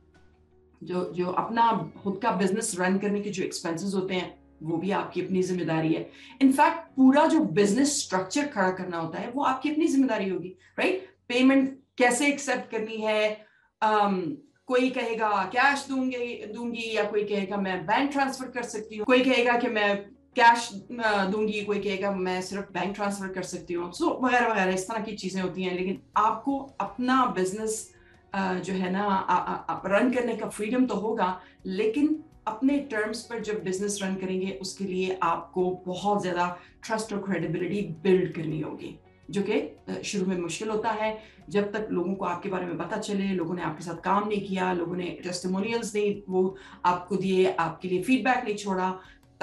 जो 0.81 1.03
जो 1.15 1.31
अपना 1.33 1.71
खुद 2.03 2.19
का 2.21 2.31
बिज़नेस 2.37 2.75
रन 2.79 2.97
करने 2.99 3.21
के 3.21 3.29
जो 3.29 3.43
एक्सपेंसेस 3.43 3.93
होते 3.93 4.13
हैं 4.15 4.33
वो 4.63 4.77
भी 4.77 4.91
आपकी 4.91 5.21
अपनी 5.21 5.41
ज़िम्मेदारी 5.43 5.93
है। 5.93 6.09
इनफैक्ट 6.41 6.87
पूरा 6.95 7.25
जो 7.27 7.39
बिज़नेस 7.59 7.99
स्ट्रक्चर 8.01 8.47
खड़ा 8.47 8.71
करना 8.71 8.97
होता 8.97 9.19
है 9.19 9.31
वो 9.31 9.43
आपकी 9.43 9.71
अपनी 9.71 9.87
ज़िम्मेदारी 9.87 10.29
होगी 10.29 10.55
राइट 10.79 11.07
पेमेंट 11.27 11.77
कैसे 11.97 12.27
एक्सेप्ट 12.27 12.71
करनी 12.71 12.97
है? 12.97 13.45
Um, 13.81 14.19
कोई 14.67 14.89
कहेगा 14.89 15.29
कैश 15.53 15.85
दूँगी 15.89 16.35
दूँगी 16.53 16.91
या 16.95 17.03
कोई 17.03 17.23
कहेगा 17.23 17.57
मैं 17.57 17.85
बैंक 17.85 18.11
ट्रांसफ़र 18.11 18.47
कर 18.49 18.63
सकती 18.63 18.97
हूँ। 18.97 19.05
कोई 19.05 19.19
कहेगा 19.19 19.57
कि 19.59 19.67
मैं 19.69 20.05
कैश 20.35 20.69
दूँगी, 20.91 21.61
कोई 21.63 21.79
कहेगा, 21.79 22.11
मैं 22.11 22.41
सिर्फ़ 22.41 22.71
बैंक 22.73 22.95
ट्रांसफ़र 22.95 23.27
कर 23.29 23.43
सकती 23.45 23.73
हूँ। 23.73 23.91
सो 23.93 24.19
वगैरह 24.23 24.47
वगैरह, 24.47 24.73
इस 24.73 24.87
तरह 24.87 25.03
की 25.03 25.15
चीज़ें 25.15 25.41
होती 25.41 25.63
हैं। 25.63 25.75
लेकिन 25.75 26.01
आपको 26.17 26.57
अपना 26.81 27.25
बिज़नेस 27.35 27.89
जो 28.35 28.73
है 28.73 28.91
ना 28.91 29.81
रन 29.87 30.11
करने 30.11 30.35
का 30.35 30.47
फ्रीडम 30.49 30.85
तो 30.85 30.95
होगा, 30.97 31.39
लेकिन 31.65 32.23
अपने 32.47 32.77
टर्म्स 32.91 33.21
पर 33.21 33.39
जब 33.41 33.63
बिज़नेस 33.63 33.99
रन 34.03 34.15
करेंगे, 34.15 34.51
उसके 34.61 34.83
लिए 34.85 35.17
आपको 35.23 35.69
बहुत 35.85 36.21
ज़्यादा 36.21 36.47
ट्रस्ट 36.83 37.13
और 37.13 37.19
क्रेडिबिलिटी 37.21 37.81
बिल्ड 38.03 38.33
करनी 38.35 38.59
होगी, 38.61 38.97
जो 39.29 39.41
कि 39.41 40.03
शुरू 40.05 40.25
में 40.25 40.37
मुश्किल 40.37 40.69
होता 40.69 40.89
है। 40.91 41.17
जब 41.49 41.71
तक 41.71 41.87
लोगों 41.91 42.13
को 42.15 42.25
आपके 42.25 42.49
बारे 42.49 42.65
में 42.65 42.77
पता 42.77 42.97
चले, 42.97 43.27
लोगों 43.29 43.55
ने 43.55 43.61
आपके 43.63 43.83
साथ 43.83 44.01
काम 44.03 44.27
नहीं 44.27 44.41
किया, 44.41 44.71
लोगों 44.73 44.95
ने 44.95 45.17
टेस्टिमोनियल्स 45.23 45.95
नहीं, 45.95 46.21
वो 46.29 46.55
आपको 46.85 47.15
दिए, 47.17 47.51
आपके 47.51 47.87
लिए 47.87 48.01
फीडबैक 48.03 48.43
नहीं 48.43 48.55
छोड़ा 48.55 48.87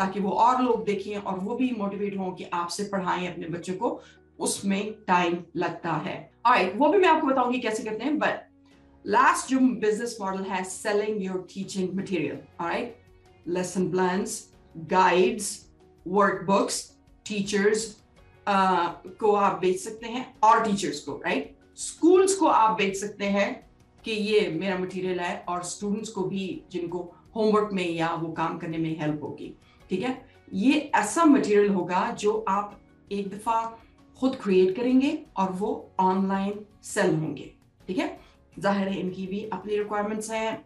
ताकि 0.00 0.20
वो 0.20 0.30
और 0.30 0.62
लोग 0.62 0.84
देखें 0.84 1.16
और 1.16 1.38
वो 1.38 1.56
भी 1.56 1.70
मोटिवेट 1.78 2.18
हों 2.18 2.30
कि 2.32 2.44
आपसे 2.52 2.84
पढ़ाएँ 2.84 3.26
अपने 3.26 3.48
बच्चों 3.48 3.74
को 3.74 4.00
उसमें 4.38 4.94
टाइम 5.06 5.36
लगता 5.56 5.92
है। 5.92 6.30
Right, 6.48 6.76
वो 6.76 6.88
भी 6.88 6.98
मैं 6.98 7.08
आपको 7.08 7.26
बताऊँगी 7.26 7.58
कैसे 7.58 7.82
करते 7.82 8.04
हैं 8.04 8.18
बट 8.18 8.48
लास्ट 9.04 9.48
जो 9.48 9.58
बिज़नेस 9.58 10.16
मॉडल 10.20 10.42
है 10.42 10.62
selling 10.64 11.24
your 11.24 11.46
teaching 11.54 11.94
material 11.94 12.90
lesson 13.48 13.90
plans 13.90 14.52
guides 14.76 15.66
workbooks 16.06 16.82
teachers 17.28 17.84
को 18.48 19.32
आप 19.32 19.60
बेच 19.60 19.80
सकते 19.80 20.08
हैं 20.08 20.26
और 20.44 20.64
टीचर्स 20.64 21.00
को 21.00 21.20
राइट 21.24 21.44
right? 21.44 21.78
स्कूल्स 21.78 22.34
को 22.34 22.46
आप 22.46 22.76
बेच 22.78 22.96
सकते 22.96 23.24
हैं 23.24 23.48
कि 24.04 24.12
ये 24.12 24.48
मेरा 24.50 24.78
मटेरियल 24.78 25.20
है 25.20 25.44
और 25.48 25.62
स्टूडेंट्स 25.62 26.08
को 26.08 26.24
भी 26.24 26.62
जिनको 26.72 26.98
होमवर्क 27.36 27.70
में 27.72 27.88
या 27.90 28.14
वो 28.14 28.32
काम 28.32 28.58
करने 28.58 28.78
में 28.78 29.00
हेल्प 29.00 29.20
होगी। 29.22 29.52
ठीक 29.90 30.02
है? 30.02 30.16
ये 30.54 30.78
ऐसा 30.94 31.24
मटेरियल 31.24 31.68
होगा 31.70 32.10
जो 32.18 32.32
आप 32.48 32.80
एक 33.12 33.28
दफ़ा 33.30 33.60
खुद 34.16 34.36
क्रिएट 34.42 34.74
करेंगे 34.76 35.18
और 35.36 35.52
वो 35.52 35.70
ऑनलाइन 36.00 36.64
सेल 36.84 37.14
होंगे। 37.16 37.50
ठीक 37.88 37.98
है? 37.98 38.18
ज़ाहिर 38.56 38.88
है 38.88 38.98
इनकी 39.00 39.26
भी 39.26 39.42
अपनी 39.52 39.76
रिक्वायरमेंट्स 39.78 40.30
हैं, 40.30 40.64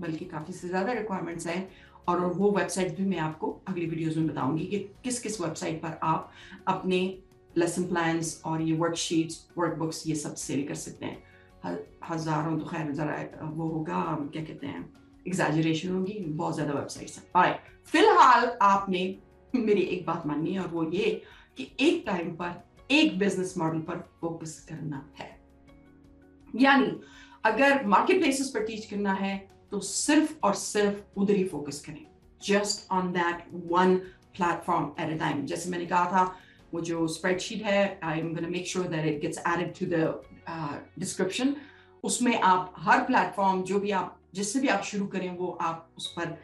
बल्कि 0.00 0.24
काफ़ी 0.24 0.52
से 0.52 0.68
ज़्यादा 0.68 0.92
रिक्वायरमेंट्स 0.92 1.46
हैं 1.46 1.68
और 2.08 2.20
वो 2.34 2.50
वेबसाइट 2.52 2.96
भी 2.96 3.04
मैं 3.04 3.18
आपको 3.18 3.50
अगली 3.68 3.86
वीडियोस 3.86 4.16
में 4.16 4.26
बताऊँगी 4.26 4.64
कि 4.64 4.78
किस 5.04 5.20
किस 5.20 5.40
वेबसाइट 5.40 5.80
पर 5.82 5.98
आप 6.04 6.30
अपने 6.68 6.98
लेसन 7.58 7.84
प्लान्स 7.84 8.40
और 8.46 8.62
ये 8.62 8.76
वर्कशीट्स 8.76 9.46
वर्कबुक्स 9.58 10.06
ये 10.06 10.14
सब 10.14 10.34
सेल 10.36 10.66
कर 10.68 10.74
सकते 10.74 11.06
हैं, 11.06 11.18
हज़ारों 12.10 12.58
तो 12.58 12.66
खैर 12.66 12.90
जरा 12.92 13.16
वो 13.42 13.68
होगा, 13.68 14.02
क्या 14.32 14.42
कहते 14.44 14.66
हैं? 14.66 14.84
एग्जैजरेशन 15.26 15.88
होगी, 15.88 16.12
बहुत 16.12 16.54
ज़्यादा 16.54 16.72
वेबसाइट्स 16.74 17.18
हैं। 17.36 17.54
फ़िलहाल 17.86 18.46
आपने 18.62 19.18
मेरी 19.54 19.80
एक 19.82 20.06
बात 20.06 20.26
माननी 20.26 20.52
है 20.52 20.60
और 20.60 20.68
वो 20.68 20.90
ये 20.90 21.10
कि 21.58 21.70
एक 21.80 22.02
टाइम 22.06 22.30
पर, 22.36 22.62
एक 22.90 23.18
बिज़नेस 23.18 23.54
मॉडल 23.58 23.78
पर 23.80 23.98
फोकस 24.20 24.58
करना 24.68 25.04
है। 25.18 25.28
यानी 26.54 26.90
अगर 27.44 27.84
मार्केट 27.86 28.20
प्लेसेस 28.20 28.50
पर 28.50 28.64
टीच 28.64 28.84
करना 28.86 29.12
है 29.14 29.36
तो 29.72 29.80
सिर्फ़ 29.82 30.34
और 30.44 30.54
सिर्फ़ 30.54 31.20
उधर 31.20 31.34
ही 31.34 31.44
फोकस 31.46 31.82
करें। 31.86 32.04
Just 32.40 32.90
on 32.92 33.10
that 33.12 33.44
one 33.70 33.96
platform 34.36 34.90
at 35.00 35.12
a 35.12 35.18
time 35.18 35.44
जैसे 35.46 35.70
मैंने 35.70 35.86
कहा 35.86 36.04
था, 36.06 36.24
वो 36.72 36.80
जो 36.82 37.06
स्प्रेडशीट 37.08 37.62
है 37.62 37.98
I 38.04 38.18
am 38.20 38.32
gonna 38.34 38.48
make 38.48 38.66
sure 38.68 38.86
that 38.88 39.06
it 39.06 39.20
gets 39.20 39.38
added 39.48 39.72
to 39.78 39.86
the 39.86 40.98
description 40.98 41.54
उसमें 42.04 42.40
आप 42.40 42.74
हर 42.78 43.00
प्लेटफॉर्म 43.04 43.62
जो 43.62 43.78
भी 43.80 43.90
आप 43.92 44.15
जिससे 44.34 44.60
भी 44.60 44.68
आप 44.68 44.82
शुरू 44.82 45.06
करें, 45.06 45.30
वो 45.36 45.50
आप 45.60 45.90
उस 45.98 46.14
पर 46.18 46.36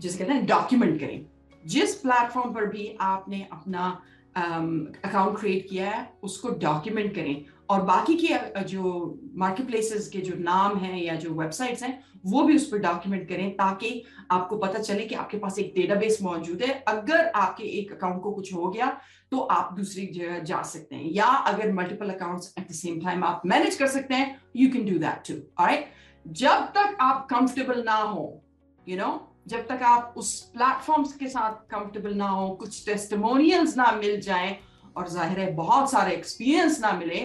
जैसे 0.00 0.18
कहते 0.18 0.32
हैं 0.32 0.46
डॉक्यूमेंट 0.46 0.98
करें। 1.00 1.26
जिस 1.64 1.94
प्लेटफॉर्म 1.94 2.54
पर 2.54 2.66
भी 2.66 2.96
आपने 3.00 3.46
अपना 3.52 3.88
अकाउंट 4.36 5.38
क्रिएट 5.38 5.68
किया 5.70 5.90
है, 5.90 6.08
उसको 6.22 6.50
डॉक्यूमेंट 6.60 7.14
करें। 7.14 7.44
और 7.70 7.82
बाकी 7.82 8.14
के 8.16 8.62
जो 8.62 9.18
मार्केट 9.36 9.66
प्लेसेस 9.66 10.08
के 10.08 10.18
जो 10.20 10.34
नाम 10.38 10.76
हैं 10.78 10.96
या 11.02 11.14
जो 11.14 11.30
वेबसाइट्स 11.34 11.82
हैं, 11.82 12.02
वो 12.26 12.42
भी 12.42 12.56
उस 12.56 12.66
पर 12.68 12.78
डॉक्यूमेंट 12.78 13.28
करें 13.28 13.50
ताकि 13.52 14.02
आपको 14.30 14.56
पता 14.58 14.78
चले 14.78 15.04
कि 15.06 15.14
आपके 15.14 15.38
पास 15.38 15.58
एक 15.58 15.72
डेटाबेस 15.76 16.18
मौजूद 16.22 16.62
है। 16.62 16.72
अगर 16.88 17.26
आपके 17.26 17.64
एक 17.78 17.92
अकाउंट 17.92 18.22
को 18.22 18.32
कुछ 18.32 18.52
हो 18.54 18.68
गया 18.68 18.86
तो 19.32 19.38
आप 19.38 19.72
दूसरी 19.76 20.06
जगह 20.06 20.38
जा 20.40 20.62
सकते 20.64 20.96
हैं। 20.96 21.10
या 21.12 21.24
अगर 21.24 21.72
multiple 21.72 22.10
accounts 22.10 22.54
at 22.58 22.68
the 22.68 22.72
same 22.74 23.00
time 23.00 23.24
आप 23.24 23.42
मैनेज 23.46 23.76
कर 23.76 23.86
सकते 23.88 24.14
हैं 24.14 24.40
you 24.56 24.70
can 24.72 24.84
do 24.86 24.98
that 24.98 25.28
too 25.28 25.34
right 25.64 25.90
जब 26.26 26.72
तक 26.74 26.96
आप 27.00 27.26
कंफर्टेबल 27.30 27.82
ना 27.84 27.94
हो 27.94 28.42
यू 28.86 28.96
नो 28.96 29.10
जब 29.48 29.66
तक 29.68 29.82
आप 29.82 30.14
उस 30.16 30.40
प्लेटफॉर्म्स 30.50 31.12
के 31.12 31.28
साथ 31.28 31.52
कंफर्टेबल 31.70 32.14
ना 32.14 32.28
हो, 32.28 32.48
कुछ 32.50 32.84
टेस्टिमोनियल्स 32.86 33.76
ना 33.76 33.90
मिल 33.92 34.20
जाए, 34.20 34.56
और 34.96 35.08
ज़ाहिर 35.08 35.40
है 35.40 35.52
बहुत 35.54 35.90
सारे 35.90 36.12
एक्सपीरियंस 36.14 36.80
ना 36.80 36.92
मिले, 36.92 37.20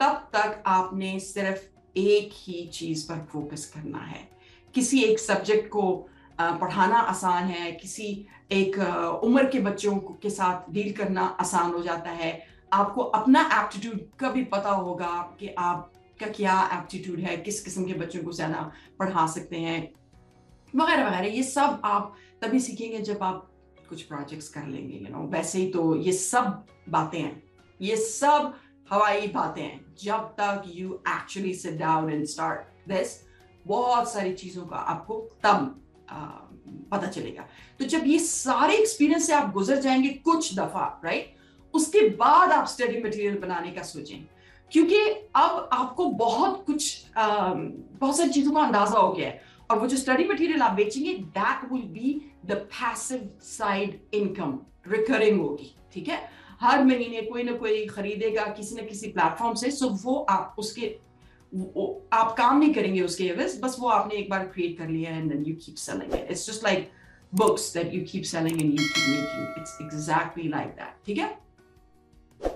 तब 0.00 0.28
तक 0.32 0.62
आपने 0.66 1.18
सिर्फ़ 1.20 1.98
एक 1.98 2.30
ही 2.34 2.66
चीज़ 2.74 3.06
पर 3.08 3.24
फोकस 3.32 3.64
करना 3.74 3.98
है। 3.98 4.28
किसी 4.74 5.02
एक 5.02 5.18
सब्जेक्ट 5.18 5.68
को 5.68 5.92
पढ़ाना 6.40 6.98
आसान 6.98 7.44
है, 7.44 7.72
किसी 7.72 8.26
एक 8.52 8.78
उम्र 9.24 9.44
के 9.48 9.60
बच्चों 9.60 9.96
के 10.22 10.30
साथ 10.30 10.70
डील 10.72 10.92
करना 10.92 11.24
आसान 11.40 11.72
हो 11.72 11.82
जाता 11.82 12.10
है। 12.12 12.32
आपको 12.72 13.02
अपना 13.02 13.40
एप्टीट्यूड 13.54 14.00
का 14.20 14.30
भी 14.30 14.44
पता 14.46 14.70
होगा 14.70 15.10
कि 15.40 15.54
आपका 16.20 16.32
क्या 16.34 16.54
एप्टीट्यूड 16.74 17.18
है, 17.20 17.36
किस 17.36 17.60
किस्म 17.64 17.84
के 17.86 17.92
बच्चों 17.94 18.22
को 18.22 18.32
ज़्यादा 18.32 18.60
पढ़ा 18.98 19.26
सकते 19.26 19.56
हैं, 19.56 19.80
वगैरह 20.74 21.06
वगैरह। 21.06 21.26
ये 21.28 21.42
सब 21.42 21.80
आप 21.84 22.14
तभी 22.42 22.60
सीखेंगे 22.60 22.98
जब 23.00 23.22
आप 23.22 23.50
कुछ 23.88 24.02
प्रोजेक्ट्स 24.02 24.48
कर 24.48 24.66
लेंगे 24.66 24.96
यू 24.96 25.10
नो? 25.10 25.22
वैसे 25.30 25.58
ही 25.58 25.68
तो 25.70 25.94
ये 25.96 26.12
सब 26.12 26.64
बातें 26.88 27.20
हैं। 27.20 27.42
ये 27.80 27.96
सब 27.96 28.54
हवाई 28.90 29.26
बातें 29.28 29.62
हैं। 29.62 29.94
जब 30.02 30.34
तक 30.40 30.62
you 30.66 30.94
actually 31.08 31.54
sit 31.54 31.78
down 31.78 32.10
and 32.12 32.24
start 32.26 32.88
this 32.88 33.16
बहुत 33.66 34.12
सारी 34.12 34.32
चीज़ों 34.34 34.64
का 34.66 34.76
आपको 34.76 35.18
तब 35.44 35.74
पता 36.92 37.06
चलेगा। 37.06 37.46
तो 37.78 37.84
जब 37.84 38.06
ये 38.06 38.18
सारे 38.18 38.76
एक्सपीरियंस 38.76 39.26
से 39.26 39.32
आप 39.34 39.52
गुजर 39.52 39.80
जाएँगे 39.80 40.08
कुछ 40.24 40.54
दफ़ा 40.54 40.86
राइट 41.04 41.36
उसके 41.74 42.08
बाद 42.18 42.52
आप 42.52 42.66
स्टडी 42.66 43.02
मटेरियल 43.02 43.38
बनाने 43.38 43.70
का 43.70 43.82
सोचें। 43.82 44.26
क्योंकि 44.72 44.98
अब 45.36 45.68
आपको 45.72 46.04
बहुत 46.22 46.64
कुछ 46.66 47.04
आ, 47.16 47.52
बहुत 47.54 48.16
सारी 48.16 48.30
चीज़ों 48.30 48.52
का 48.52 48.62
अंदाज़ा 48.62 48.98
हो 48.98 49.12
गया 49.12 49.28
है। 49.28 49.40
और 49.70 49.78
वो 49.78 49.86
जो 49.86 49.96
स्टडी 49.96 50.24
मटेरियल 50.24 50.62
आप 50.62 50.72
बेचेंगे 50.72 51.14
that 51.36 51.72
will 51.72 51.82
be 51.92 52.20
the 52.46 52.52
passive 52.74 53.28
side 53.42 53.98
income 54.14 54.58
recurring 54.88 55.40
होगी 55.40 55.74
ठीक 55.94 56.08
है? 56.08 56.20
हर 56.60 56.84
महीने 56.84 57.20
कोई 57.22 57.42
ना 57.42 57.52
कोई 57.56 57.84
खरीदेगा 57.86 58.44
किसी 58.54 58.76
न 58.76 58.86
किसी 58.86 59.08
प्लेटफॉर्म 59.12 59.54
से 59.54 59.70
सो 59.70 59.88
वो 60.04 60.14
आप 60.30 60.56
उसके 60.58 60.94
वो, 61.54 62.08
आप 62.12 62.34
काम 62.38 62.58
नहीं 62.58 62.72
करेंगे 62.74 63.00
उसके 63.00 63.24
एवज 63.24 63.58
बस 63.62 63.76
वो 63.80 63.88
आपने 63.88 64.14
एक 64.14 64.30
बार 64.30 64.44
क्रिएट 64.54 64.78
कर 64.78 64.88
लिया 64.88 65.10
and 65.10 65.32
then 65.32 65.44
you 65.46 65.54
keep 65.64 65.76
selling 65.78 66.14
it 66.14 66.30
it's 66.30 66.46
just 66.46 66.64
like 66.64 66.90
books 67.32 67.72
that 67.74 67.94
you 67.94 68.04
keep 68.10 68.24
selling 68.24 68.60
and 68.60 68.70
you 68.70 68.86
keep 68.86 69.08
making 69.08 69.60
it's 69.60 69.78
exactly 69.82 70.48
like 70.48 70.68
that 70.80 71.06
ठीक 71.06 71.18
है? 71.18 71.36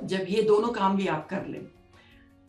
जब 0.04 0.26
ये 0.28 0.42
दोनों 0.42 0.68
काम 0.72 0.96
भी 0.96 1.06
आप 1.06 1.28
कर 1.30 1.46
लें। 1.46 1.60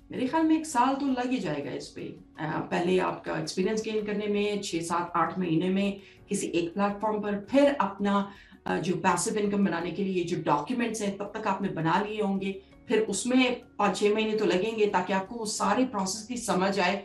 मेरे 0.10 0.28
ख्याल 0.28 0.44
में 0.46 0.56
एक 0.56 0.66
साल 0.66 0.96
तो 0.96 1.08
लग 1.08 1.32
ही 1.32 1.38
जाएगा 1.40 1.72
इस 1.72 1.88
पे। 1.88 2.02
पहले 2.42 2.98
आपका 3.02 3.38
एक्सपीरियंस 3.40 3.84
गेन 3.84 4.06
करने 4.06 4.28
में 4.28 4.62
छः 4.62 4.82
सात, 4.82 5.12
आठ 5.16 5.38
महीने 5.40 5.70
में 5.70 6.00
किसी 6.30 6.48
एक 6.48 6.74
प्लेटफॉर्म 6.74 7.22
पर, 7.22 7.40
फिर 7.50 7.76
अपना 7.82 8.32
जो 8.70 8.96
पैसिव 8.98 9.38
इनकम 9.38 9.66
बनाने 9.66 9.92
के 9.92 10.04
लिए 10.04 10.24
जो 10.24 10.38
डॉक्यूमेंट्स 10.44 11.02
हैं, 11.02 11.18
तब 11.18 11.32
तक 11.36 11.48
आपने 11.48 11.70
बना 11.72 12.00
लिए 12.02 12.22
होंगे। 12.22 12.52
फिर 12.88 13.00
उसमें 13.10 13.62
पाँच 13.80 13.98
छः 13.98 14.14
महीने 14.14 14.38
तो 14.38 14.46
लगेंगे 14.46 14.86
ताकि 14.88 15.14
आपको 15.14 15.36
वो 15.36 15.46
सारे 15.48 15.86
प्रोसेस 15.88 16.28
की 16.28 16.38
समझ 16.38 16.80
आए। 16.80 17.04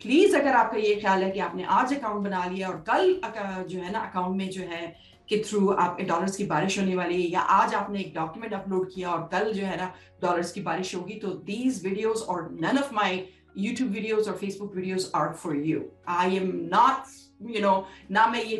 प्लीज़ 0.00 0.36
अगर 0.36 0.54
आपका 0.54 0.78
ये 0.78 0.94
ख्याल 0.94 1.22
है 1.22 1.30
कि 1.30 1.40
आपने 1.40 1.64
आज 1.72 1.92
अकाउंट 1.94 2.24
बना 2.24 2.44
लिया 2.46 2.68
और 2.68 2.76
कल 2.88 3.64
जो 3.68 3.78
है 3.80 3.92
ना 3.92 3.98
अकाउंट 4.00 4.36
में 4.36 4.50
जो 4.50 4.62
है 4.62 4.86
के 5.28 5.36
थ्रू 5.42 5.68
आप 5.68 6.00
डॉलर्स 6.08 6.36
की 6.36 6.44
बारिश 6.46 6.78
होने 6.78 6.94
वाली 6.96 7.22
है, 7.22 7.28
या 7.30 7.40
आज 7.40 7.74
आपने 7.74 8.00
एक 8.00 8.12
डॉक्यूमेंट 8.14 8.52
अपलोड 8.54 8.90
किया 8.94 9.10
और 9.10 9.28
कल 9.32 9.52
जो 9.52 9.64
है 9.66 9.76
ना 9.76 9.92
डॉलर्स 10.22 10.52
की 10.52 10.60
बारिश 10.60 10.94
होगी 10.94 11.14
तो 11.14 11.28
दीज 11.46 11.82
वीडियोस 11.84 12.22
और 12.22 12.48
none 12.60 12.78
of 12.78 12.94
my 12.94 13.24
YouTube 13.58 13.90
videos 13.90 14.28
और 14.28 14.36
Facebook 14.36 14.76
videos 14.76 15.10
are 15.14 15.32
for 15.34 15.56
you 15.56 15.80
I 16.08 16.36
am 16.36 16.50
not 16.72 17.50
you 17.50 17.62
know 17.62 17.74
ना 18.10 18.26
मैं 18.26 18.44
ये 18.44 18.56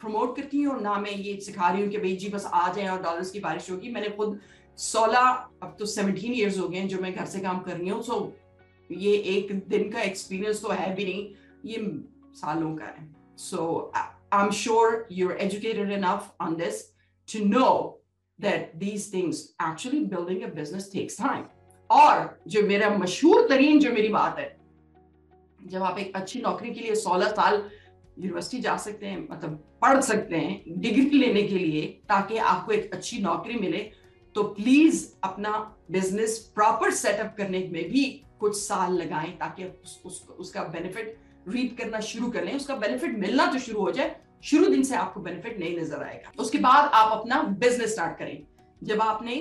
प्रमोट 0.00 0.36
करती 0.36 0.62
हूँ 0.62 0.74
और 0.74 0.80
ना 0.80 0.94
मैं 1.00 1.12
ये 1.12 1.38
सिखा 1.40 1.68
रही 1.68 1.82
हूँ 1.82 1.90
कि 1.90 1.98
भाई 1.98 2.16
जी 2.16 2.28
बस 2.28 2.46
आ 2.46 2.72
जाए 2.72 2.88
और 2.88 3.02
डॉलर्स 3.02 3.30
की 3.30 3.40
बारिश 3.40 3.70
होगी। 3.70 3.90
मैंने 3.90 4.08
खुद 4.16 4.38
सोलह, 4.78 5.28
अब 5.62 5.76
तो 5.78 5.86
सेवनटीन 5.86 6.32
ईयर्स 6.34 6.58
हो 6.58 6.68
गए 6.68 6.78
हैं 6.78 6.88
जो 6.88 6.98
मैं 7.02 7.14
घर 7.14 7.24
से 7.26 7.40
काम 7.40 7.60
कर 7.60 7.76
रही 7.76 7.88
हूँ 7.88 8.02
सो 8.02 8.20
ये 8.90 9.12
एक 9.36 9.52
दिन 9.68 9.90
का 9.90 10.00
एक्सपीरियंस 10.02 10.62
तो 10.62 10.70
है 10.70 10.94
भी 10.94 11.04
नहीं, 11.04 11.28
ये 11.64 11.76
सालों 12.34 12.74
का 12.76 12.84
है। 12.86 13.08
So 13.38 13.92
I 13.94 14.44
am 14.44 14.50
sure 14.52 15.06
you 15.12 15.28
are 15.28 15.36
educated 15.36 15.92
enough 15.92 16.34
on 16.40 16.56
this 16.56 16.82
to 17.28 17.44
know 17.44 17.92
that 18.38 18.64
these 18.80 19.04
things, 19.08 19.38
actually 19.60 19.98
building 20.04 20.42
a 20.44 20.48
business 20.56 20.88
takes 20.94 21.14
time. 21.18 21.44
और 21.90 22.38
जो 22.48 22.62
मेरा 22.62 22.88
मशहूर 22.98 23.46
तरीन, 23.48 23.78
जो 23.80 23.92
मेरी 23.92 24.08
बात 24.08 24.38
है, 24.38 24.56
जब 25.60 25.82
आप 25.82 25.98
एक 25.98 26.16
अच्छी 26.16 26.40
नौकरी 26.40 26.70
के 26.70 26.80
लिए 26.80 26.94
सोलह 26.94 27.28
साल 27.28 27.54
यूनिवर्सिटी 28.18 28.60
जा 28.62 28.76
सकते 28.76 29.06
हैं 29.06 29.26
मतलब 29.30 29.78
पढ़ 29.82 30.00
सकते 30.00 30.36
हैं 30.36 30.80
डिग्री 30.80 31.18
लेने 31.18 31.42
के 31.42 31.58
लिए, 31.58 31.86
ताकि 32.08 32.36
आपको 32.36 32.72
एक 32.72 32.92
अच्छी 32.94 33.18
नौकरी 33.22 33.58
मिले 33.60 33.78
तो 34.34 34.42
प्लीज़ 34.42 35.06
अपना 35.24 35.58
बिज़नेस 35.90 36.38
प्रॉपर 36.54 36.90
सेटअप 36.90 37.34
करने 37.38 37.58
में 37.72 37.84
भी 37.90 38.04
कुछ 38.40 38.56
साल 38.56 38.92
लगाएँ 38.94 39.30
ताकि 39.38 39.64
उस, 39.64 40.00
उस, 40.06 40.26
उसका 40.38 40.62
बेनिफिट 40.64 41.16
रीड 41.48 41.76
करना 41.76 42.00
शुरू 42.02 42.30
कर 42.30 42.44
लें। 42.44 42.54
उसका 42.54 42.76
बेनिफिट 42.76 43.18
मिलना 43.18 43.46
तो 43.46 43.58
शुरू 43.58 43.80
हो 43.80 43.90
जाए 43.92 44.16
शुरू 44.44 44.66
दिन 44.68 44.82
से 44.82 44.94
आपको 44.96 45.20
बेनिफिट 45.20 45.58
नहीं 45.58 45.78
नज़र 45.78 46.02
आएगा। 46.04 46.32
उसके 46.38 46.58
बाद 46.60 46.90
आप 46.94 47.12
अपना 47.12 47.42
बिज़नेस 47.60 47.92
स्टार्ट 47.92 48.18
करें। 48.18 48.42
जब 48.82 49.00
आपने 49.02 49.36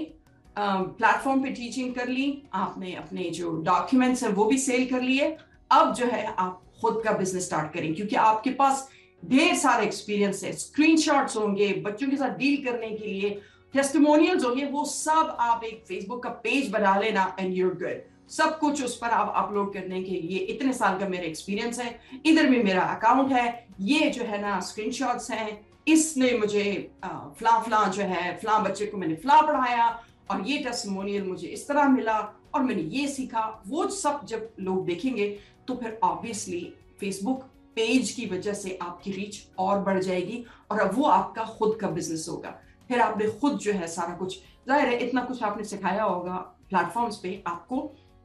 प्लेटफॉर्म 0.55 1.43
पे 1.43 1.49
टीचिंग 1.51 1.93
कर 1.95 2.07
ली 2.07 2.27
आपने 2.55 2.93
अपने 2.95 3.29
जो 3.31 3.51
डॉक्यूमेंट्स 3.63 4.23
हैं 4.23 4.31
वो 4.33 4.45
भी 4.45 4.57
सेल 4.57 4.89
कर 4.89 5.01
लिए 5.01 5.35
अब 5.71 5.93
जो 5.93 6.05
है 6.05 6.25
आप 6.27 6.61
खुद 6.81 7.01
का 7.05 7.11
बिज़नेस 7.13 7.45
स्टार्ट 7.45 7.73
करें। 7.73 7.93
क्योंकि 7.95 8.15
आपके 8.17 8.49
पास 8.53 8.87
ढेर 9.23 9.55
सारे 9.57 9.85
एक्सपीरियंस 9.85 10.43
है। 10.43 10.51
स्क्रीनशॉट्स 10.53 11.37
होंगे 11.37 11.67
बच्चों 11.85 12.09
के 12.09 12.17
साथ 12.17 12.37
डील 12.37 12.63
करने 12.65 12.89
के 12.89 13.05
लिए 13.05 13.29
टेस्टिमोनियल्स 13.73 14.43
होंगे 14.45 14.65
वो 14.65 14.83
सब 14.85 15.35
आप 15.39 15.63
एक 15.63 15.83
फेसबुक 15.87 16.23
का 16.23 16.29
पेज 16.43 16.69
बना 16.71 16.97
लेना 16.99 17.35
एंड 17.39 17.53
यूर 17.53 17.73
गुड 17.73 18.03
सब 18.29 18.57
कुछ 18.59 18.83
उस 18.83 18.95
पर 18.97 19.09
आप 19.09 19.33
अपलोड 19.37 19.73
करने 19.73 20.01
के 20.03 20.11
लिए 20.11 20.37
इतने 20.49 20.73
साल 20.73 20.99
का 20.99 21.07
मेरा 21.07 21.23
एक्सपीरियंस 21.25 21.79
है। 21.79 21.99
इधर 22.25 22.49
भी 22.49 22.63
मेरा 22.63 22.81
अकाउंट 22.83 23.31
है। 23.31 23.67
ये 23.81 24.09
जो 24.09 24.23
है 24.23 24.41
ना 24.41 24.59
स्क्रीनशॉट्स 24.61 25.31
हैं। 25.31 25.59
इसने 25.87 26.31
मुझे 26.37 26.63
फ्ला 27.03 27.57
फ्ला 27.59 27.83
जो 27.87 28.03
है, 28.03 28.37
फ्ला 28.37 28.57
बच्चे 28.59 28.85
को 28.85 28.97
मैंने 28.97 29.15
फ्ला 29.15 29.41
पढ़ाया 29.41 29.87
और 30.31 30.47
ये 30.47 30.57
टेस्टिमोनियल 30.59 31.23
मुझे 31.23 31.47
इस 31.47 31.67
तरह 31.67 31.87
मिला 31.89 32.19
और 32.53 32.63
मैंने 32.63 32.81
ये 32.81 33.07
सीखा। 33.07 33.43
वो 33.67 33.87
सब 33.89 34.25
जब 34.25 34.49
लोग 34.59 34.85
देखेंगे 34.85 35.27
तो 35.67 35.75
फिर 35.75 35.99
ऑब्वियसली 36.03 36.61
फेसबुक 36.99 37.41
पेज 37.75 38.11
की 38.11 38.25
वजह 38.25 38.53
से 38.53 38.77
आपकी 38.81 39.11
रीच 39.11 39.41
और 39.59 39.79
बढ़ 39.81 39.99
जाएगी 39.99 40.43
और 40.71 40.79
अब 40.79 40.95
वो 40.95 41.05
आपका 41.05 41.43
खुद 41.57 41.77
का 41.81 41.89
बिज़नेस 41.89 42.25
होगा। 42.29 42.49
फिर 42.89 43.01
आपने 43.01 43.27
खुद 43.31 43.57
जो 43.57 43.71
है 43.73 43.87
सारा 43.87 44.15
कुछ, 44.15 44.37
ज़ाहिर 44.67 44.87
है 44.87 44.97
इतना 44.99 45.21
कुछ 45.23 45.43
आपने 45.43 45.63
सिखाया 45.65 46.03
होगा 46.03 46.35
प्लेटफॉर्म्स 46.69 47.17
पे 47.17 47.41
आपको। 47.47 47.79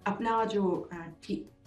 अपना 0.07 0.45
जो 0.45 0.91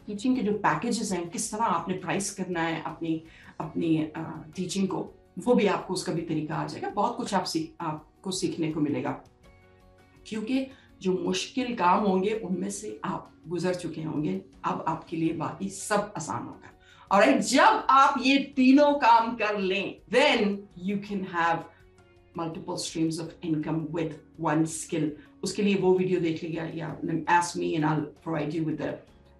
टीचिंग 0.06 0.36
के 0.36 0.44
जो 0.44 0.54
पैकेजेस 0.54 1.12
हैं, 1.12 1.30
किस 1.30 1.52
तरह 1.52 1.63
आपने 1.63 1.94
प्राइस 1.94 2.34
करना 2.34 2.62
है 2.62 2.84
अपनी 2.84 3.24
अपनी 3.60 4.12
टीचिंग 4.56 4.88
को, 4.88 5.13
वो 5.40 5.56
भी 5.56 5.68
आपको 5.68 5.94
उसका 5.94 6.13
भी 6.13 6.22
तरीका 6.22 6.56
आ 6.56 6.68
जाएगा। 6.68 6.90
बहुत 6.90 7.18
कुछ 7.18 7.34
आप 7.34 7.44
सीख, 7.44 7.74
आपको 7.82 8.32
सीखने 8.32 8.72
को 8.72 8.82
मिलेगा। 8.82 9.12
क्योंकि 10.28 10.68
जो 11.02 11.18
मुश्किल 11.18 11.75
काम 11.75 12.04
होंगे, 12.04 12.34
उनमें 12.34 12.70
से 12.70 13.02
आप 13.04 13.32
गुजर 13.48 13.75
चुके 13.75 14.02
होंगे। 14.02 14.42
अब 14.63 14.86
आपके 14.88 15.18
लिए 15.18 15.34
बाकी 15.34 15.70
सब 15.70 16.13
आसान 16.18 16.44
होगा। 16.44 16.70
और 17.12 17.40
जब 17.40 17.88
आप 17.90 18.20
ये 18.22 18.38
तीनों 18.38 18.94
काम 18.94 19.36
कर 19.36 19.58
लें 19.58 20.02
then 20.12 20.63
you 20.78 20.98
can 20.98 21.28
have 21.34 21.63
Multiple 22.38 22.77
streams 22.85 23.21
of 23.21 23.35
income 23.45 23.87
with 23.95 24.19
one 24.41 24.65
skill 24.75 25.12
उसके 25.45 25.62
लिए 25.62 25.75
वो 25.81 25.93
वीडियो 25.99 26.21
देख 26.21 26.43
लीजिए 26.43 26.71
या 26.79 26.97
ask 27.38 27.57
me 27.62 27.75
and 27.77 27.88
I'll 27.91 28.07
provide 28.27 28.55
you 28.59 28.65
with 28.69 28.79
the 28.83 28.95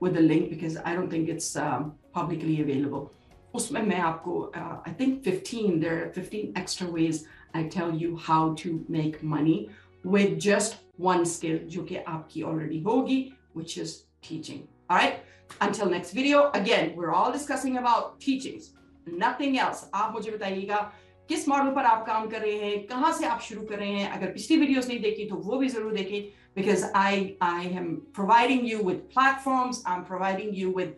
with 0.04 0.18
the 0.18 0.25
link 0.26 0.50
because 0.50 0.76
I 0.90 0.94
don't 0.96 1.10
think 1.14 1.30
it's 1.34 1.50
um, 1.56 1.92
publicly 2.18 2.60
available. 2.64 3.08
उसमें 3.54 3.82
मैं 3.82 4.00
आपको 4.10 4.34
uh, 4.54 4.76
I 4.87 4.92
think 5.00 5.22
15 5.25 5.80
there 5.84 5.98
are 6.02 6.12
15 6.12 6.52
extra 6.62 6.88
ways 6.98 7.25
I 7.54 7.64
tell 7.76 7.94
you 8.02 8.16
how 8.28 8.54
to 8.62 8.75
make 8.88 9.22
money 9.22 9.58
with 10.04 10.38
just 10.48 10.78
one 11.10 11.25
skill 11.25 11.58
जो 11.76 11.84
कि 11.90 11.96
आपकी 11.96 12.42
already 12.42 12.82
होगी 12.84 13.20
which 13.54 13.78
is 13.78 13.96
teaching. 14.22 14.66
All 14.90 14.96
right. 14.96 15.20
Until 15.60 15.88
next 15.90 16.12
video, 16.12 16.50
again, 16.52 16.94
we're 16.94 17.12
all 17.12 17.32
discussing 17.32 17.78
about 17.78 18.20
teachings, 18.20 18.70
nothing 19.07 19.59
else. 19.59 19.85
आप 19.94 20.12
मुझे 20.12 20.31
बताइएगा 20.31 20.81
किस 21.29 21.47
model 21.49 21.69
पर 21.75 21.86
आप 21.86 22.05
काम 22.07 22.27
कर 22.29 22.41
रहे 22.41 22.57
हैं 22.59 22.86
कहाँ 22.88 23.12
से 23.17 23.25
आप 23.25 23.41
शुरू 23.41 23.62
कर 23.65 23.77
रहे 23.79 23.91
हैं 23.91 24.09
अगर 24.12 24.31
पिछली 24.31 24.57
वीडियोस 24.57 24.88
नहीं 24.88 24.99
देखी 25.01 25.25
तो 25.25 25.36
वो 25.36 25.57
भी 25.57 25.69
ज़रूर 25.69 25.93
देखें 25.93 26.21
because 26.55 26.83
I 26.93 27.36
I 27.41 27.62
am 27.65 28.01
providing 28.13 28.65
you 28.65 28.81
with 28.81 29.09
platforms, 29.09 29.81
I'm 29.86 30.05
providing 30.05 30.53
you 30.53 30.71
with 30.71 30.91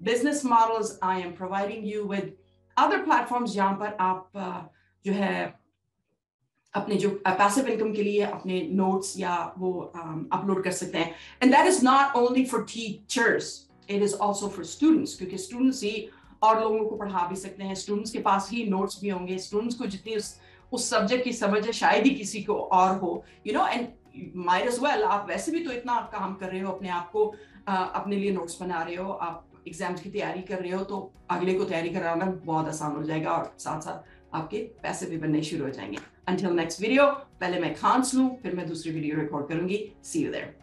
business 0.00 0.44
models, 0.44 0.98
I 1.02 1.20
am 1.20 1.32
providing 1.32 1.84
you 1.84 2.06
with 2.06 2.28
other 2.76 3.00
platforms 3.04 3.54
जहाँ 3.54 3.72
पर 3.80 3.96
आप 4.00 4.30
जो 5.04 5.12
है 5.12 5.34
अपने 6.74 6.94
जो 6.96 7.08
पैसिव 7.26 7.66
इनकम 7.68 7.92
के 7.94 8.02
लिए 8.02 8.20
अपने 8.24 8.60
नोट्स 8.72 9.18
या 9.18 9.34
वो 9.58 9.72
अपलोड 10.32 10.62
कर 10.64 10.72
सकते 10.72 10.98
हैं। 10.98 11.14
And 11.42 11.54
that 11.54 11.66
is 11.66 11.84
not 11.84 12.16
only 12.16 12.44
for 12.46 12.62
teachers 12.72 13.52
it 13.90 14.02
is 14.02 14.14
also 14.14 14.48
for 14.48 14.64
students 14.64 15.16
क्योंकि 15.18 15.38
स्टूडेंट्स 15.38 15.82
ही 15.84 16.08
और 16.42 16.60
लोगों 16.60 16.84
को 16.84 16.96
पढ़ा 16.96 17.26
भी 17.26 17.36
सकते 17.36 17.64
हैं। 17.64 17.74
स्टूडेंट्स 17.74 18.10
के 18.10 18.18
पास 18.20 18.48
ही 18.52 18.64
नोट्स 18.68 19.00
भी 19.00 19.08
होंगे। 19.08 19.38
स्टूडेंट्स 19.38 19.76
को 19.76 19.86
जितनी 19.86 20.16
उस 20.16 20.38
उस 20.72 20.88
सब्जेक्ट 20.90 21.24
की 21.24 21.32
समझ 21.32 21.64
है 21.66 21.72
शायद 21.72 22.04
ही 22.04 22.10
किसी 22.10 22.42
को 22.42 22.54
और 22.54 22.96
हो। 22.98 23.22
You 23.46 23.52
know 23.54 23.66
and 23.66 23.86
might 24.36 24.66
as 24.66 24.78
well 24.82 25.02
आप 25.04 25.26
वैसे 25.28 25.52
भी 25.52 25.64
तो 25.64 25.72
इतना 25.72 26.00
काम 26.12 26.34
कर 26.34 26.46
रहे 26.46 26.60
हो 26.60 26.72
अपने 26.72 26.88
आप 26.90 27.10
को 27.10 27.24
अपने 27.68 28.16
लिए 28.16 28.32
नोट्स 28.32 28.60
बना 28.60 28.82
रहे 28.82 28.94
हो। 28.96 29.12
आप 29.12 29.46
एग्ज़ाम्स 29.68 30.00
की 30.00 30.10
तैयारी 30.10 30.42
कर 30.42 30.58
रहे 30.58 30.70
हो 30.70 30.84
तो 30.84 31.10
अगले 31.30 31.54
को 31.54 31.64
तैयारी 31.64 31.90
कराना 31.90 32.26
बहुत 32.44 32.68
आसान 32.68 32.96
हो 32.96 33.02
जाएगा 33.02 33.30
और 33.30 33.52
साथ 33.58 33.80
साथ 33.80 34.34
आपके 34.36 34.58
पैसे 34.82 35.06
भी 35.06 35.16
बनने 35.18 35.42
शुरू 35.42 35.64
हो 35.64 35.70
जाएँगे। 35.70 35.98
Until 36.30 36.56
next 36.58 36.82
video, 36.82 37.06
पहले 37.40 37.58
मैं 37.60 37.74
खांस 37.74 38.14
लूँ 38.14 38.28
फिर 38.42 38.54
मैं 38.56 38.68
दूसरी 38.68 38.92
वीडियो 38.92 39.16
रिकॉर्ड 39.16 39.48
करूँगी। 39.48 39.84
सी 40.04 40.24
यू 40.24 40.32
देयर 40.32 40.54